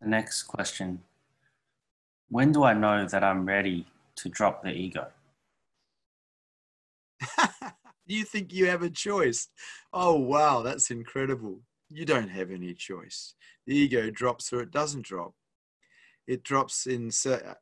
[0.00, 1.02] The next question
[2.28, 3.86] When do I know that I'm ready
[4.16, 5.08] to drop the ego?
[8.06, 9.48] you think you have a choice.
[9.92, 11.62] Oh, wow, that's incredible.
[11.88, 13.34] You don't have any choice.
[13.66, 15.34] The ego drops or it doesn't drop.
[16.26, 17.10] It drops in,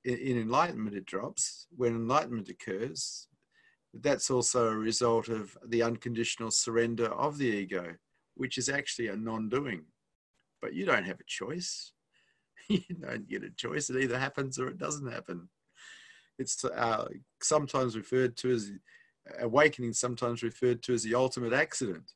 [0.05, 1.69] in enlightenment, it drops.
[1.71, 3.29] When enlightenment occurs,
[3.95, 7.95] that's also a result of the unconditional surrender of the ego,
[8.35, 9.85] which is actually a non doing.
[10.61, 11.93] But you don't have a choice.
[12.89, 13.91] you don't get a choice.
[13.91, 15.49] It either happens or it doesn't happen.
[16.39, 17.07] It's uh,
[17.43, 18.71] sometimes referred to as
[19.41, 22.13] awakening, sometimes referred to as the ultimate accident.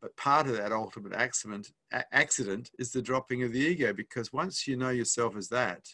[0.00, 1.68] But part of that ultimate accident,
[2.12, 5.84] accident is the dropping of the ego, because once you know yourself as that,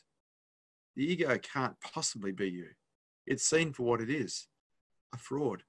[0.95, 2.69] the ego can't possibly be you.
[3.27, 4.49] It's seen for what it is
[5.15, 5.63] a fraud.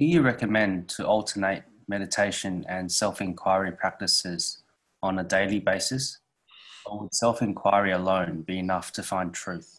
[0.00, 4.62] Do you recommend to alternate meditation and self inquiry practices
[5.02, 6.20] on a daily basis?
[6.86, 9.78] Or would self inquiry alone be enough to find truth?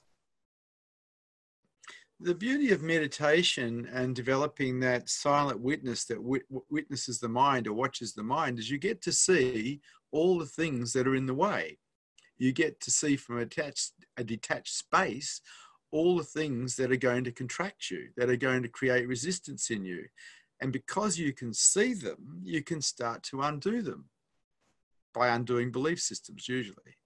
[2.20, 7.74] The beauty of meditation and developing that silent witness that wit- witnesses the mind or
[7.74, 11.34] watches the mind is you get to see all the things that are in the
[11.34, 11.80] way.
[12.38, 15.42] You get to see from a detached, a detached space
[15.92, 19.70] all the things that are going to contract you, that are going to create resistance
[19.70, 20.06] in you.
[20.62, 24.06] And because you can see them, you can start to undo them
[25.14, 26.98] by undoing belief systems, usually.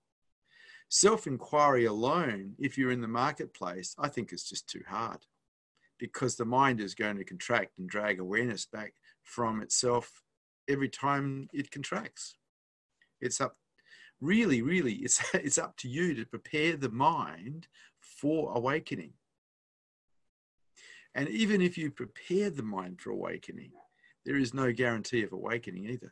[0.90, 5.26] Self inquiry alone, if you're in the marketplace, I think is just too hard
[5.98, 10.22] because the mind is going to contract and drag awareness back from itself
[10.68, 12.36] every time it contracts.
[13.22, 13.56] It's up,
[14.22, 17.68] really, really, it's, it's up to you to prepare the mind
[18.26, 19.14] for awakening.
[21.14, 23.70] And even if you prepare the mind for awakening,
[24.26, 26.12] there is no guarantee of awakening either.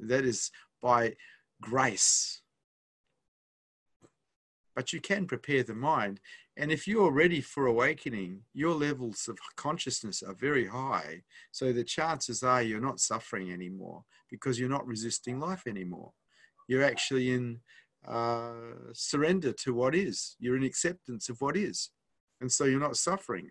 [0.00, 1.16] That is by
[1.60, 2.40] grace.
[4.74, 6.18] But you can prepare the mind.
[6.56, 11.24] And if you're ready for awakening, your levels of consciousness are very high.
[11.52, 16.12] So the chances are you're not suffering anymore because you're not resisting life anymore.
[16.68, 17.60] You're actually in
[18.06, 18.52] uh,
[18.92, 20.36] surrender to what is.
[20.38, 21.90] You're in acceptance of what is.
[22.40, 23.50] And so you're not suffering.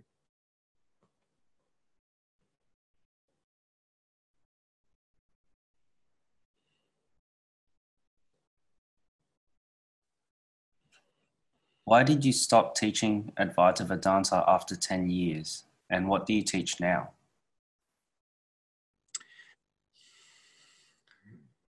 [11.86, 15.66] Why did you stop teaching Advaita Vedanta after 10 years?
[15.90, 17.12] And what do you teach now?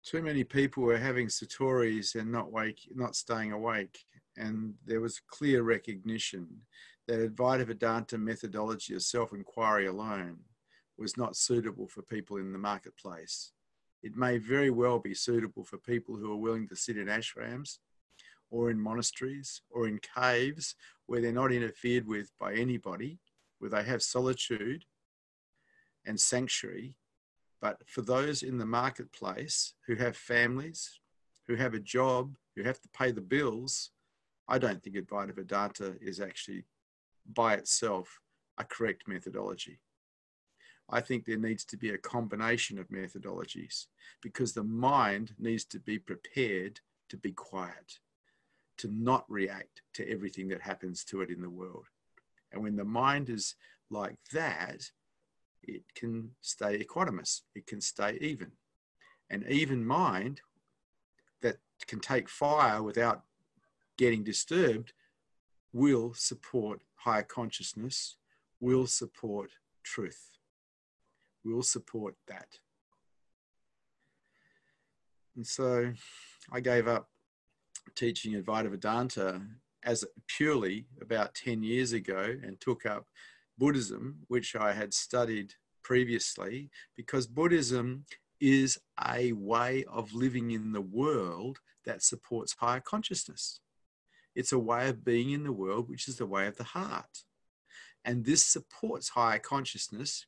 [0.08, 4.06] Too many people were having satori's and not wake, not staying awake,
[4.38, 6.46] and there was clear recognition
[7.06, 10.38] that Advaita Vedanta methodology of self-inquiry alone
[10.96, 13.52] was not suitable for people in the marketplace.
[14.02, 17.76] It may very well be suitable for people who are willing to sit in ashrams
[18.50, 23.18] or in monasteries or in caves where they're not interfered with by anybody,
[23.58, 24.86] where they have solitude
[26.06, 26.94] and sanctuary
[27.60, 31.00] but for those in the marketplace who have families,
[31.46, 33.90] who have a job, who have to pay the bills,
[34.48, 36.64] I don't think Advaita Vedanta is actually
[37.34, 38.20] by itself
[38.58, 39.80] a correct methodology.
[40.90, 43.86] I think there needs to be a combination of methodologies
[44.22, 46.80] because the mind needs to be prepared
[47.10, 47.98] to be quiet,
[48.78, 51.86] to not react to everything that happens to it in the world.
[52.52, 53.54] And when the mind is
[53.90, 54.90] like that,
[55.68, 58.52] it can stay equanimous, it can stay even.
[59.30, 60.40] An even mind
[61.42, 61.56] that
[61.86, 63.22] can take fire without
[63.98, 64.92] getting disturbed
[65.72, 68.16] will support higher consciousness,
[68.60, 69.50] will support
[69.84, 70.38] truth,
[71.44, 72.58] will support that.
[75.36, 75.92] And so
[76.50, 77.08] I gave up
[77.94, 79.42] teaching Advaita Vedanta
[79.84, 83.06] as purely about 10 years ago and took up
[83.58, 88.04] Buddhism, which I had studied previously, because Buddhism
[88.40, 93.60] is a way of living in the world that supports higher consciousness.
[94.34, 97.24] It's a way of being in the world, which is the way of the heart.
[98.04, 100.26] And this supports higher consciousness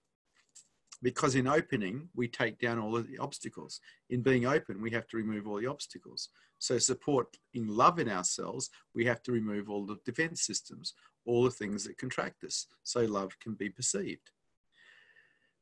[1.02, 3.80] because in opening, we take down all of the obstacles.
[4.10, 6.28] In being open, we have to remove all the obstacles.
[6.58, 10.92] So, support in love in ourselves, we have to remove all the defense systems,
[11.26, 14.30] all the things that contract us, so love can be perceived.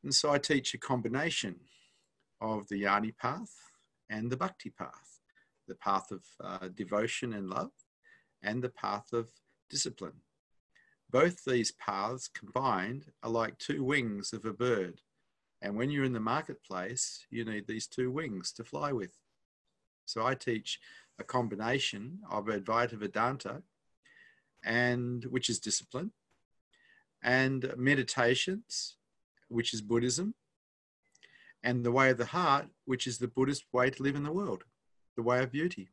[0.03, 1.57] And so I teach a combination
[2.41, 3.53] of the Jnani path
[4.09, 5.21] and the Bhakti path,
[5.67, 7.73] the path of uh, devotion and love,
[8.43, 9.29] and the path of
[9.69, 10.21] discipline.
[11.11, 15.01] Both these paths combined are like two wings of a bird.
[15.63, 19.17] And when you're in the marketplace, you need these two wings to fly with.
[20.05, 20.79] So I teach
[21.19, 23.63] a combination of Advaita Vedanta,
[24.65, 26.13] and which is discipline,
[27.23, 28.97] and meditations,
[29.49, 30.35] which is Buddhism,
[31.63, 34.33] and the way of the heart, which is the Buddhist way to live in the
[34.33, 34.65] world,
[35.17, 35.89] the way of beauty.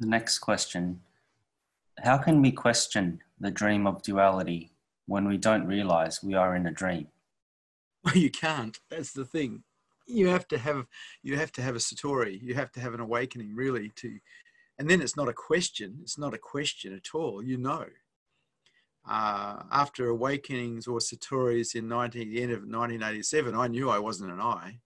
[0.00, 1.02] The next question
[2.02, 4.72] How can we question the dream of duality
[5.06, 7.08] when we don't realize we are in a dream?
[8.04, 8.78] Well, you can't.
[8.88, 9.62] That's the thing.
[10.06, 10.86] You have to have
[11.22, 12.40] you have to have a satori.
[12.42, 14.18] You have to have an awakening, really, to,
[14.78, 15.98] and then it's not a question.
[16.00, 17.42] It's not a question at all.
[17.42, 17.84] You know.
[19.08, 24.32] Uh, after awakenings or satoris in 19, the end of 1987, I knew I wasn't
[24.32, 24.78] an I.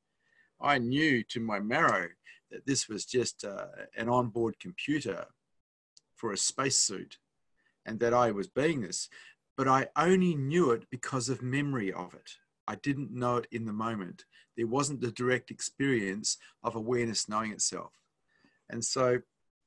[0.60, 2.08] I knew to my marrow
[2.50, 5.26] that this was just uh, an onboard computer
[6.14, 7.18] for a spacesuit
[7.84, 9.08] and that I was being this.
[9.56, 12.30] But I only knew it because of memory of it.
[12.66, 14.24] I didn't know it in the moment.
[14.56, 17.92] There wasn't the direct experience of awareness knowing itself.
[18.70, 19.20] And so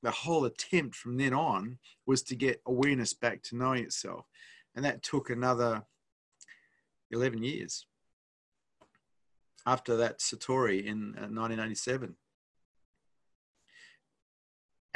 [0.03, 4.25] the whole attempt from then on was to get awareness back to knowing itself.
[4.75, 5.83] And that took another
[7.11, 7.85] 11 years
[9.65, 12.09] after that Satori in 1987.
[12.09, 12.13] Uh,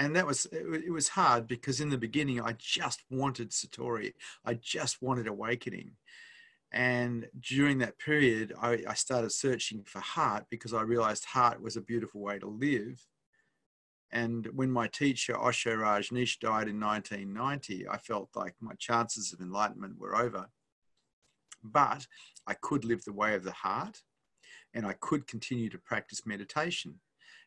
[0.02, 4.14] and that was it was hard because in the beginning i just wanted satori
[4.45, 5.91] i just wanted awakening
[6.72, 11.76] and during that period I, I, started searching for heart because i realized heart was
[11.76, 13.05] a beautiful way to live
[14.11, 19.41] and when my teacher osho rajneesh died in 1990 i felt like my chances of
[19.41, 20.47] enlightenment were over
[21.63, 22.07] but
[22.47, 24.01] i could live the way of the heart
[24.74, 26.99] and i could continue to practice meditation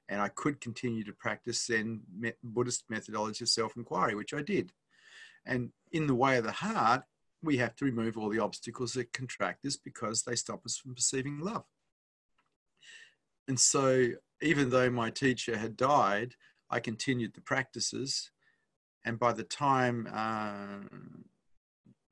[0.09, 2.03] and I could continue to practice Zen
[2.43, 4.73] Buddhist methodology of self-inquiry, which I did.
[5.47, 7.05] And in the way of the heart,
[7.45, 10.95] we have to remove all the obstacles that contract us because they stop us from
[10.95, 11.65] perceiving love.
[13.49, 14.09] And so,
[14.43, 16.35] even though my teacher had died,
[16.71, 18.31] I continued the practices.
[19.05, 20.89] And by the time uh,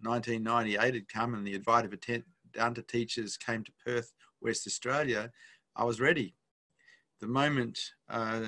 [0.02, 5.30] 1998 had come and the Advaita teachers came to Perth, West Australia,
[5.74, 6.34] I was ready
[7.22, 7.78] the moment
[8.10, 8.42] uh,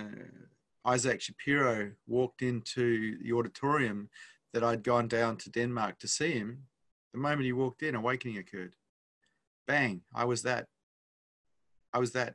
[0.85, 4.11] Isaac Shapiro walked into the auditorium
[4.53, 6.65] that I'd gone down to Denmark to see him,
[7.15, 8.75] the moment he walked in, awakening occurred.
[9.67, 10.67] Bang, I was that.
[11.93, 12.35] I was that.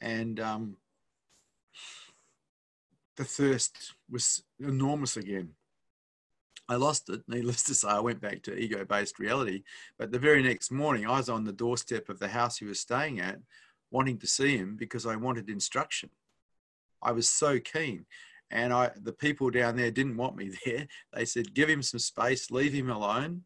[0.00, 0.76] And um,
[3.16, 5.50] the thirst was enormous again.
[6.70, 7.20] I lost it.
[7.28, 9.62] Needless to say, I went back to ego based reality.
[9.98, 12.80] But the very next morning, I was on the doorstep of the house he was
[12.80, 13.40] staying at
[13.90, 16.08] wanting to see him because I wanted instruction.
[17.02, 18.06] I was so keen.
[18.50, 20.86] And I, the people down there didn't want me there.
[21.12, 23.42] They said, give him some space, leave him alone,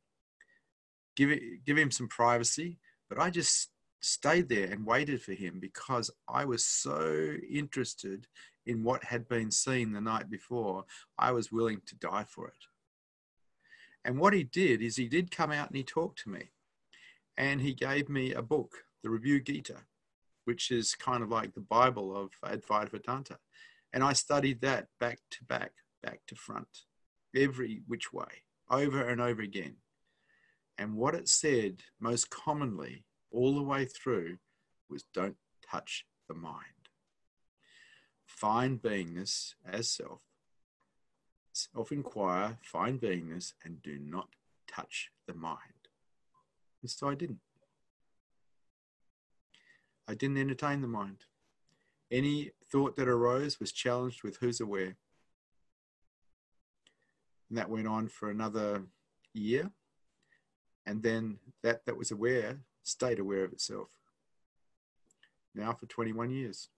[1.17, 2.79] give, it, give him some privacy.
[3.09, 8.27] But I just stayed there and waited for him because I was so interested
[8.67, 10.85] in what had been seen the night before.
[11.19, 12.55] I was willing to die for it.
[14.07, 16.51] And what he did is he did come out and he talked to me.
[17.37, 19.83] And he gave me a book, the Ribhu Gita
[20.45, 23.39] which is kind of like the Bible of Advaita Vedanta.
[23.95, 25.71] And I studied that back to back,
[26.03, 26.83] back to front,
[27.35, 29.77] every which way, over and over again.
[30.77, 34.39] And what it said most commonly all the way through
[34.91, 35.37] was don't
[35.71, 36.89] touch the mind.
[38.27, 40.23] Find beingness as self.
[41.53, 44.27] Self inquire, find beingness, and do not
[44.67, 45.89] touch the mind.
[46.83, 47.39] And so I didn't.
[50.09, 51.27] I didn't entertain the mind.
[52.11, 54.97] Any thought that arose was challenged with who's aware.
[57.49, 58.85] And that went on for another
[59.33, 59.71] year.
[60.87, 63.89] And then that that was aware stayed aware of itself.
[65.55, 66.69] Now for 21 years.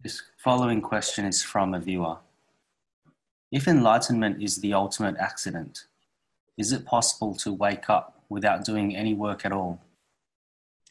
[0.00, 2.18] This following question is from a viewer.
[3.50, 5.86] If enlightenment is the ultimate accident,
[6.58, 9.80] is it possible to wake up without doing any work at all?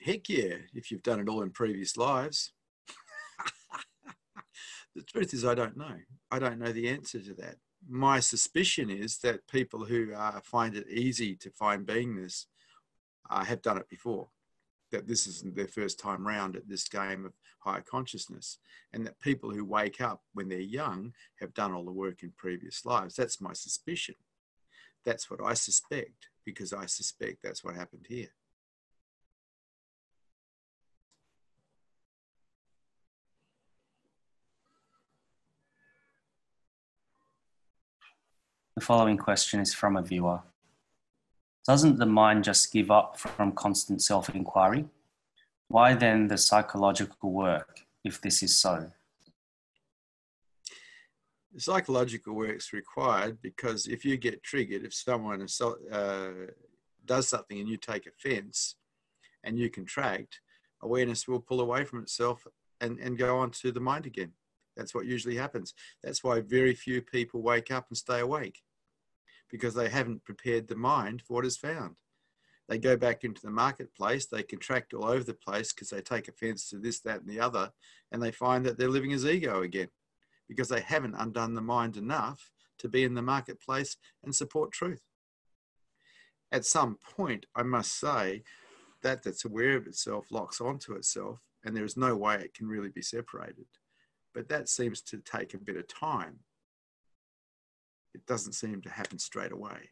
[0.02, 2.54] Heck yeah, if you've done it all in previous lives.
[4.96, 5.96] the truth is, I don't know.
[6.32, 7.56] I don't know the answer to that.
[7.88, 12.46] My suspicion is that people who uh, find it easy to find beingness
[13.30, 14.30] uh, have done it before
[14.92, 18.60] that this isn't their first time round at this game of higher consciousness,
[18.94, 21.12] and that people who wake up when they're young
[21.42, 23.16] have done all the work in previous lives.
[23.16, 24.16] That's my suspicion.
[25.08, 28.28] That's what I suspect, because I suspect that's what happened here.
[38.76, 40.42] The following question is from a viewer.
[41.66, 44.88] Doesn't the mind just give up from constant self inquiry?
[45.70, 48.92] Why then the psychological work if this is so?
[51.58, 55.44] The psychological work's required because if you get triggered, if someone
[55.92, 56.30] uh,
[57.04, 58.76] does something and you take offense
[59.44, 60.40] and you contract,
[60.84, 62.46] awareness will pull away from itself
[62.80, 64.34] and, and go on to the mind again.
[64.76, 65.74] That's what usually happens.
[66.04, 68.62] That's why very few people wake up and stay awake
[69.50, 71.96] because they haven't prepared the mind for what is found.
[72.70, 76.28] They go back into the marketplace, they contract all over the place because they take
[76.28, 77.72] offense to this, that, and the other,
[78.12, 79.88] and they find that they're living as ego again
[80.48, 85.02] because they haven't undone the mind enough to be in the marketplace and support truth.
[86.52, 88.44] At some point, I must say,
[89.04, 92.68] that that's aware of itself locks onto itself, and there is no way it can
[92.68, 93.66] really be separated.
[94.34, 96.40] But that seems to take a bit of time.
[98.14, 99.92] It doesn't seem to happen straight away.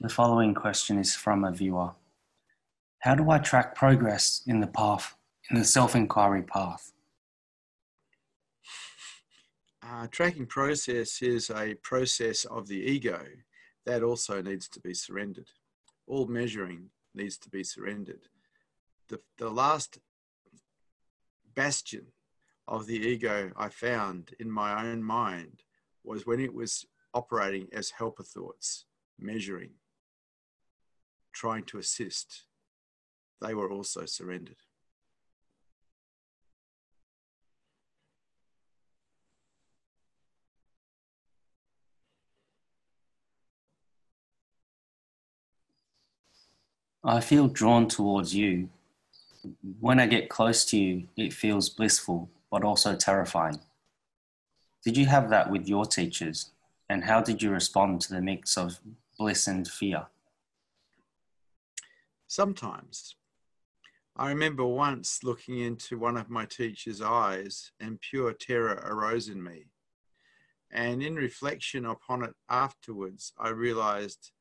[0.00, 1.90] The following question is from a viewer.
[3.00, 5.16] How do I track progress in the path,
[5.50, 6.92] in the self inquiry path?
[9.82, 13.24] Uh, tracking process is a process of the ego
[13.86, 15.48] that also needs to be surrendered.
[16.06, 18.28] All measuring needs to be surrendered.
[19.08, 19.98] The, the last
[21.54, 22.06] bastion
[22.68, 25.62] of the ego I found in my own mind
[26.04, 26.84] was when it was
[27.14, 28.84] operating as helper thoughts,
[29.18, 29.70] measuring,
[31.32, 32.44] trying to assist,
[33.40, 34.56] they were also surrendered.
[47.02, 48.68] I feel drawn towards you.
[49.80, 53.60] When I get close to you, it feels blissful, but also terrifying.
[54.84, 56.50] Did you have that with your teachers?
[56.90, 58.80] And how did you respond to the mix of
[59.18, 60.06] bliss and fear?
[62.26, 63.14] Sometimes.
[64.20, 69.42] I remember once looking into one of my teacher's eyes and pure terror arose in
[69.42, 69.70] me.
[70.70, 74.32] And in reflection upon it afterwards, I realized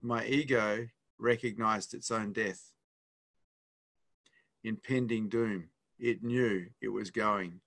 [0.00, 0.86] my ego
[1.18, 2.70] recognized its own death.
[4.62, 5.70] Impending doom.
[5.98, 7.62] It knew it was going.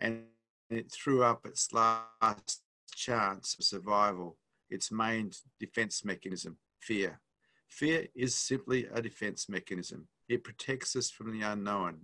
[0.00, 0.24] And
[0.70, 4.38] it threw up its last chance of survival,
[4.68, 5.30] its main
[5.60, 7.20] defense mechanism, fear.
[7.68, 10.08] Fear is simply a defense mechanism.
[10.28, 12.02] It protects us from the unknown.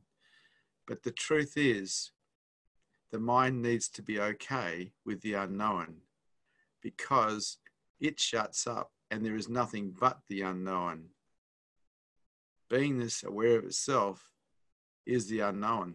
[0.86, 2.10] But the truth is,
[3.10, 5.96] the mind needs to be okay with the unknown
[6.82, 7.58] because
[8.00, 11.10] it shuts up and there is nothing but the unknown.
[12.70, 14.30] Beingness aware of itself
[15.06, 15.94] is the unknown.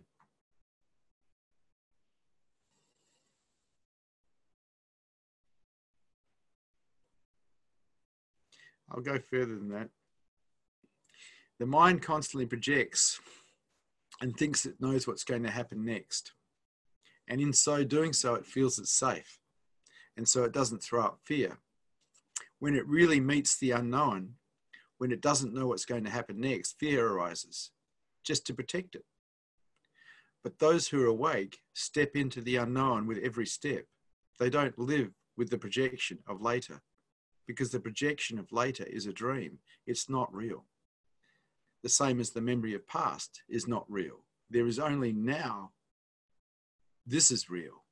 [8.92, 9.90] I'll go further than that.
[11.60, 13.20] The mind constantly projects
[14.22, 16.32] and thinks it knows what's going to happen next.
[17.28, 19.40] And in so doing so, it feels it's safe.
[20.18, 21.60] And so it doesn't throw up fear.
[22.60, 24.36] When it really meets the unknown,
[24.98, 27.72] when it doesn't know what's going to happen next, fear arises
[28.24, 29.06] just to protect it.
[30.44, 33.86] But those who are awake step into the unknown with every step.
[34.40, 36.82] They don't live with the projection of later
[37.48, 39.60] because the projection of later is a dream.
[39.86, 40.66] It's not real.
[41.84, 44.26] The same as the memory of past is not real.
[44.50, 45.72] There is only now.
[47.06, 47.84] This is real.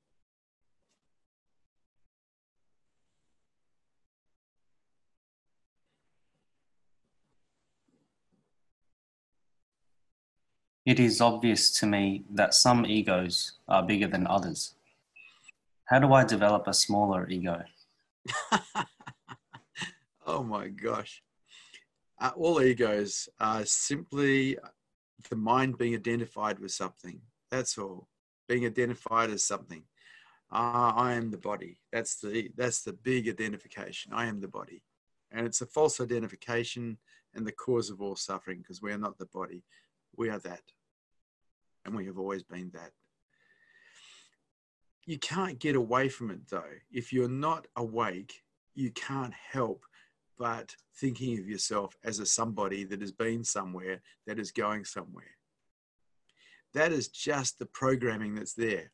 [10.85, 14.75] It is obvious to me that some egos are bigger than others.
[15.85, 17.63] How do I develop a smaller ego?
[20.29, 21.23] Oh my gosh.
[22.19, 24.57] Uh, all egos are simply
[25.29, 27.19] the mind being identified with something.
[27.51, 28.07] That's all.
[28.47, 29.83] Being identified as something.
[30.51, 31.79] Uh, I am the body.
[31.91, 34.13] That's the that's the big identification.
[34.13, 34.81] I am the body,
[35.31, 36.97] and it's a false identification
[37.35, 39.63] and the cause of all suffering because we are not the body.
[40.15, 40.63] We are that,
[41.83, 42.91] and we have always been that.
[45.05, 46.63] You can't get away from it though.
[46.91, 48.41] If you're not awake,
[48.73, 49.83] you can't help
[50.37, 55.35] but thinking of yourself as a somebody that has been somewhere, that is going somewhere.
[56.73, 58.91] That is just the programming that's there.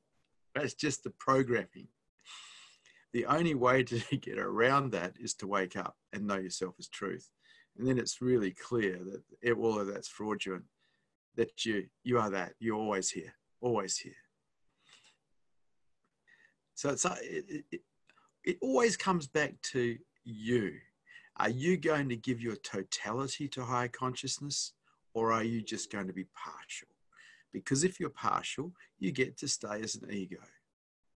[0.56, 1.88] That's just the programming.
[3.14, 6.88] The only way to get around that is to wake up and know yourself as
[6.88, 7.30] truth.
[7.78, 10.66] And then it's really clear that it, all of that's fraudulent,
[11.36, 12.54] that you, you are that.
[12.60, 14.14] You're always here, always here.
[16.76, 17.82] So it's it, it,
[18.44, 20.74] it always comes back to you.
[21.38, 24.74] Are you going to give your totality to higher consciousness,
[25.14, 26.88] or are you just going to be partial?
[27.52, 30.38] Because if you're partial, you get to stay as an ego.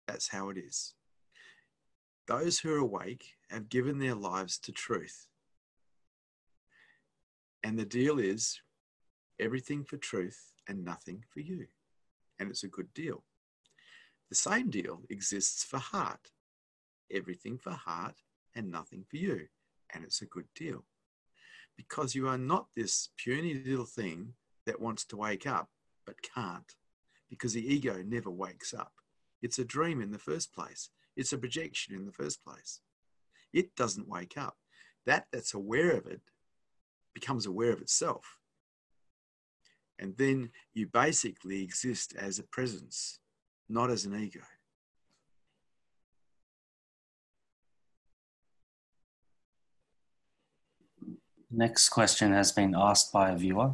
[0.06, 0.94] That's how it is.
[2.26, 5.28] Those who are awake have given their lives to truth.
[7.62, 8.60] And the deal is
[9.40, 11.66] everything for truth and nothing for you.
[12.38, 13.24] And it's a good deal.
[14.28, 16.30] The same deal exists for heart.
[17.12, 18.16] Everything for heart
[18.54, 19.46] and nothing for you.
[19.94, 20.84] And it's a good deal.
[21.76, 24.34] Because you are not this puny little thing
[24.66, 25.68] that wants to wake up
[26.06, 26.74] but can't.
[27.28, 28.92] Because the ego never wakes up.
[29.42, 30.90] It's a dream in the first place.
[31.16, 32.80] It's a projection in the first place.
[33.52, 34.56] It doesn't wake up.
[35.06, 36.20] That that's aware of it
[37.14, 38.38] becomes aware of itself.
[39.98, 43.18] And then you basically exist as a presence,
[43.68, 44.42] not as an ego.
[51.56, 53.72] Next question has been asked by a viewer.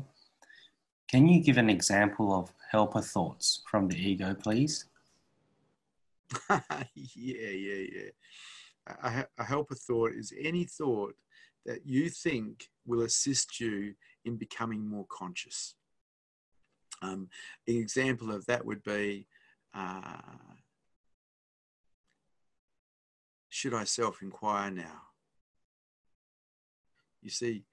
[1.09, 4.85] Can you give an example of helper thoughts from the ego, please?
[6.49, 8.11] yeah, yeah, yeah.
[9.03, 11.17] A, a helper thought is any thought
[11.67, 15.75] that you think will assist you in becoming more conscious.
[17.03, 17.31] Um,
[17.67, 19.27] an example of that would be
[19.75, 20.19] uh,
[23.49, 25.01] should I self inquire now?
[27.23, 27.65] You see,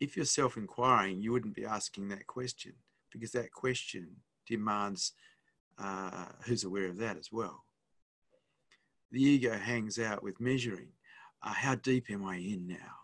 [0.00, 2.72] if you're self inquiring, you wouldn't be asking that question
[3.12, 4.08] because that question
[4.46, 5.12] demands
[5.78, 7.64] uh, who's aware of that as well.
[9.12, 10.88] The ego hangs out with measuring.
[11.42, 12.94] Uh, how deep am I in now?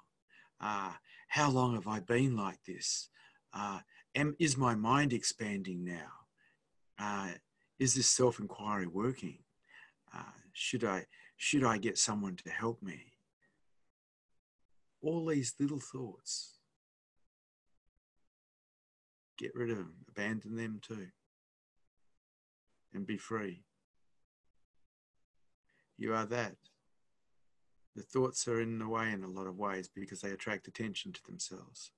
[0.60, 0.92] Uh,
[1.28, 3.08] how long have I been like this?
[3.54, 3.80] Uh,
[4.14, 6.10] am, is my mind expanding now?
[6.98, 7.30] Uh,
[7.78, 9.38] is this self inquiry working?
[10.14, 10.22] Uh,
[10.52, 13.14] should I should I get someone to help me?
[15.00, 16.59] All these little thoughts.
[19.40, 21.06] Get rid of them, abandon them too,
[22.92, 23.62] and be free.
[25.96, 26.56] You are that.
[27.96, 31.14] The thoughts are in the way in a lot of ways because they attract attention
[31.14, 31.90] to themselves.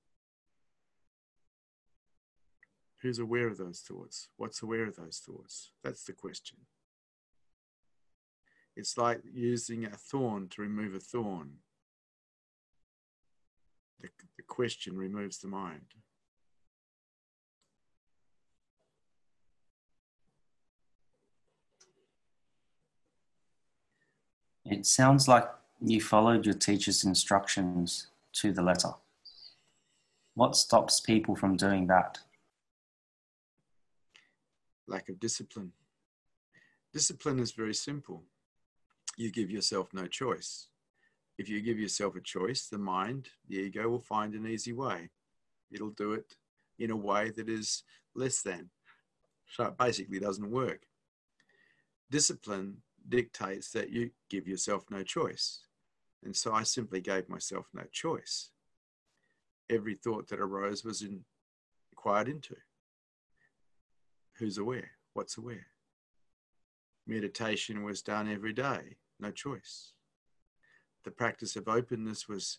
[3.00, 4.28] Who's aware of those thoughts?
[4.36, 5.72] What's aware of those thoughts?
[5.82, 6.58] That's the question.
[8.76, 11.54] It's like using a thorn to remove a thorn.
[14.00, 15.94] The, the question removes the mind.
[24.72, 25.46] It sounds like
[25.82, 28.94] you followed your teacher's instructions to the letter.
[30.34, 32.20] What stops people from doing that?
[34.86, 35.72] Lack of discipline.
[36.90, 38.22] Discipline is very simple.
[39.18, 40.68] You give yourself no choice.
[41.36, 45.10] If you give yourself a choice, the mind, the ego, will find an easy way.
[45.70, 46.34] It'll do it
[46.78, 47.82] in a way that is
[48.14, 48.70] less than.
[49.50, 50.86] So it basically doesn't work.
[52.10, 52.78] Discipline
[53.08, 55.66] dictates that you give yourself no choice.
[56.24, 58.50] And so I simply gave myself no choice.
[59.68, 61.04] Every thought that arose was
[61.92, 62.56] inquired into.
[64.38, 64.92] Who's aware?
[65.14, 65.66] What's aware?
[67.06, 69.92] Meditation was done every day, no choice.
[71.04, 72.58] The practice of openness was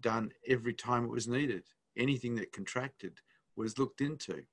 [0.00, 1.64] done every time it was needed.
[1.96, 3.18] Anything that contracted
[3.54, 4.44] was looked into.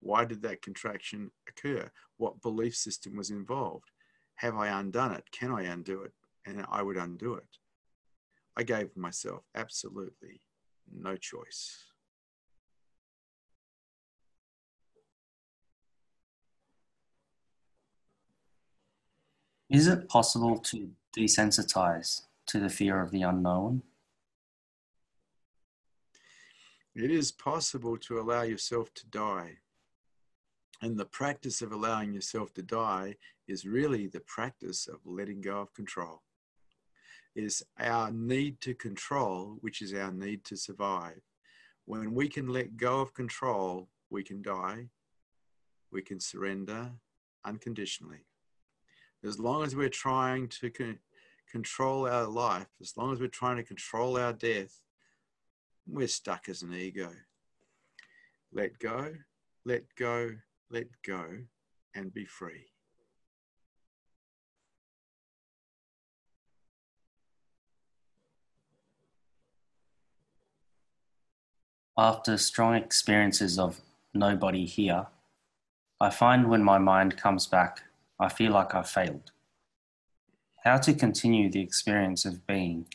[0.00, 1.90] Why did that contraction occur?
[2.16, 3.90] What belief system was involved?
[4.38, 5.24] Have I undone it?
[5.32, 6.12] Can I undo it?
[6.46, 7.58] And I would undo it.
[8.56, 10.40] I gave myself absolutely
[10.92, 11.84] no choice.
[19.68, 23.82] Is it possible to desensitize to the fear of the unknown?
[26.94, 29.58] It is possible to allow yourself to die.
[30.80, 33.16] And the practice of allowing yourself to die
[33.48, 36.22] is really the practice of letting go of control
[37.34, 41.20] It is our need to control, which is our need to survive.
[41.84, 44.88] When we can let go of control, we can die,
[45.90, 46.92] we can surrender
[47.44, 48.24] unconditionally.
[49.24, 50.98] As long as we're trying to con-
[51.50, 54.80] control our life, as long as we're trying to control our death,
[55.86, 57.10] we're stuck as an ego.
[58.52, 59.14] Let go,
[59.64, 60.36] let go,
[60.70, 61.24] let go,
[61.94, 62.66] and be free.
[71.96, 73.80] After strong experiences of
[74.14, 75.06] nobody here,
[76.00, 77.82] I find when my mind comes back,
[78.20, 79.32] I feel like I've failed.
[80.64, 82.86] How to continue the experience of being.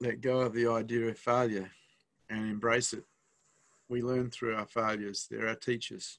[0.00, 1.70] Let go of the idea of failure
[2.28, 3.04] and embrace it.
[3.92, 5.26] We learn through our failures.
[5.30, 6.18] They're our teachers.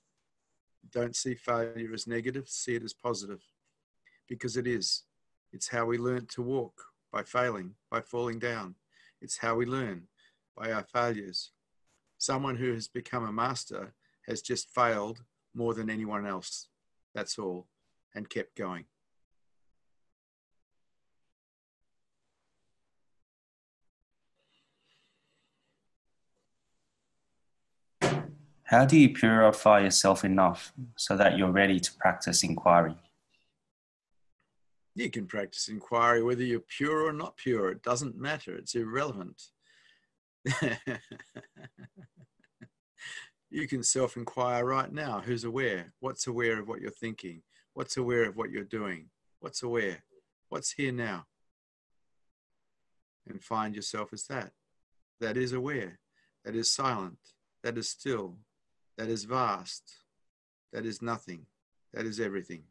[0.91, 3.41] Don't see failure as negative, see it as positive
[4.29, 5.05] because it is.
[5.51, 8.75] It's how we learn to walk by failing, by falling down.
[9.23, 10.03] It's how we learn
[10.55, 11.49] by our failures.
[12.19, 13.95] Someone who has become a master
[14.27, 15.23] has just failed
[15.55, 16.67] more than anyone else.
[17.15, 17.65] That's all,
[18.13, 18.85] and kept going.
[28.65, 32.95] How do you purify yourself enough so that you're ready to practice inquiry?
[34.95, 37.71] You can practice inquiry whether you're pure or not pure.
[37.71, 39.41] It doesn't matter, it's irrelevant.
[43.49, 45.93] you can self inquire right now who's aware?
[45.99, 47.41] What's aware of what you're thinking?
[47.73, 49.09] What's aware of what you're doing?
[49.39, 50.03] What's aware?
[50.49, 51.25] What's here now?
[53.27, 54.51] And find yourself as that.
[55.19, 55.99] That is aware.
[56.45, 57.17] That is silent.
[57.63, 58.37] That is still.
[58.97, 59.83] That is vast.
[60.71, 61.45] That is nothing.
[61.93, 62.63] That is everything.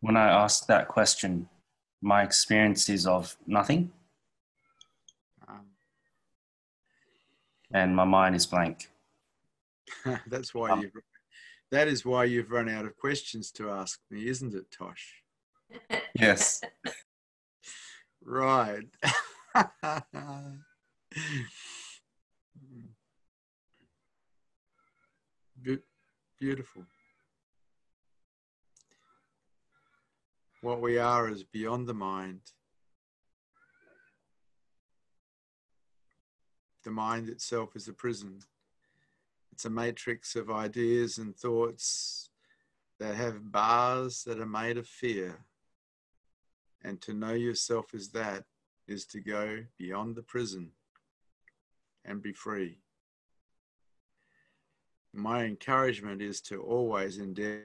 [0.00, 1.48] When I ask that question,
[2.00, 3.92] my experience is of nothing
[5.48, 5.66] Um,
[7.72, 8.88] and my mind is blank.
[10.28, 10.92] that's why Um, you've
[11.70, 15.22] that is why you've run out of questions to ask me, isn't it, Tosh?
[16.18, 16.60] Yes.
[18.24, 18.86] Right.
[25.62, 25.78] Be-
[26.38, 26.84] beautiful.
[30.62, 32.40] What we are is beyond the mind.
[36.84, 38.40] The mind itself is a prison.
[39.56, 42.28] It's a matrix of ideas and thoughts
[43.00, 45.46] that have bars that are made of fear.
[46.84, 48.44] And to know yourself as that
[48.86, 50.72] is to go beyond the prison
[52.04, 52.80] and be free.
[55.14, 57.64] My encouragement is to always endeavor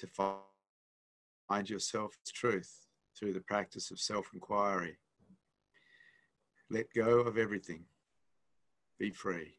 [0.00, 4.98] to find yourself as truth through the practice of self inquiry.
[6.68, 7.86] Let go of everything,
[8.98, 9.57] be free.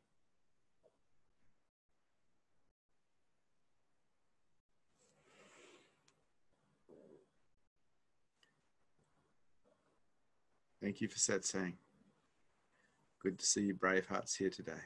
[10.81, 11.73] Thank you for satsang.
[13.21, 14.81] Good to see you brave hearts here today.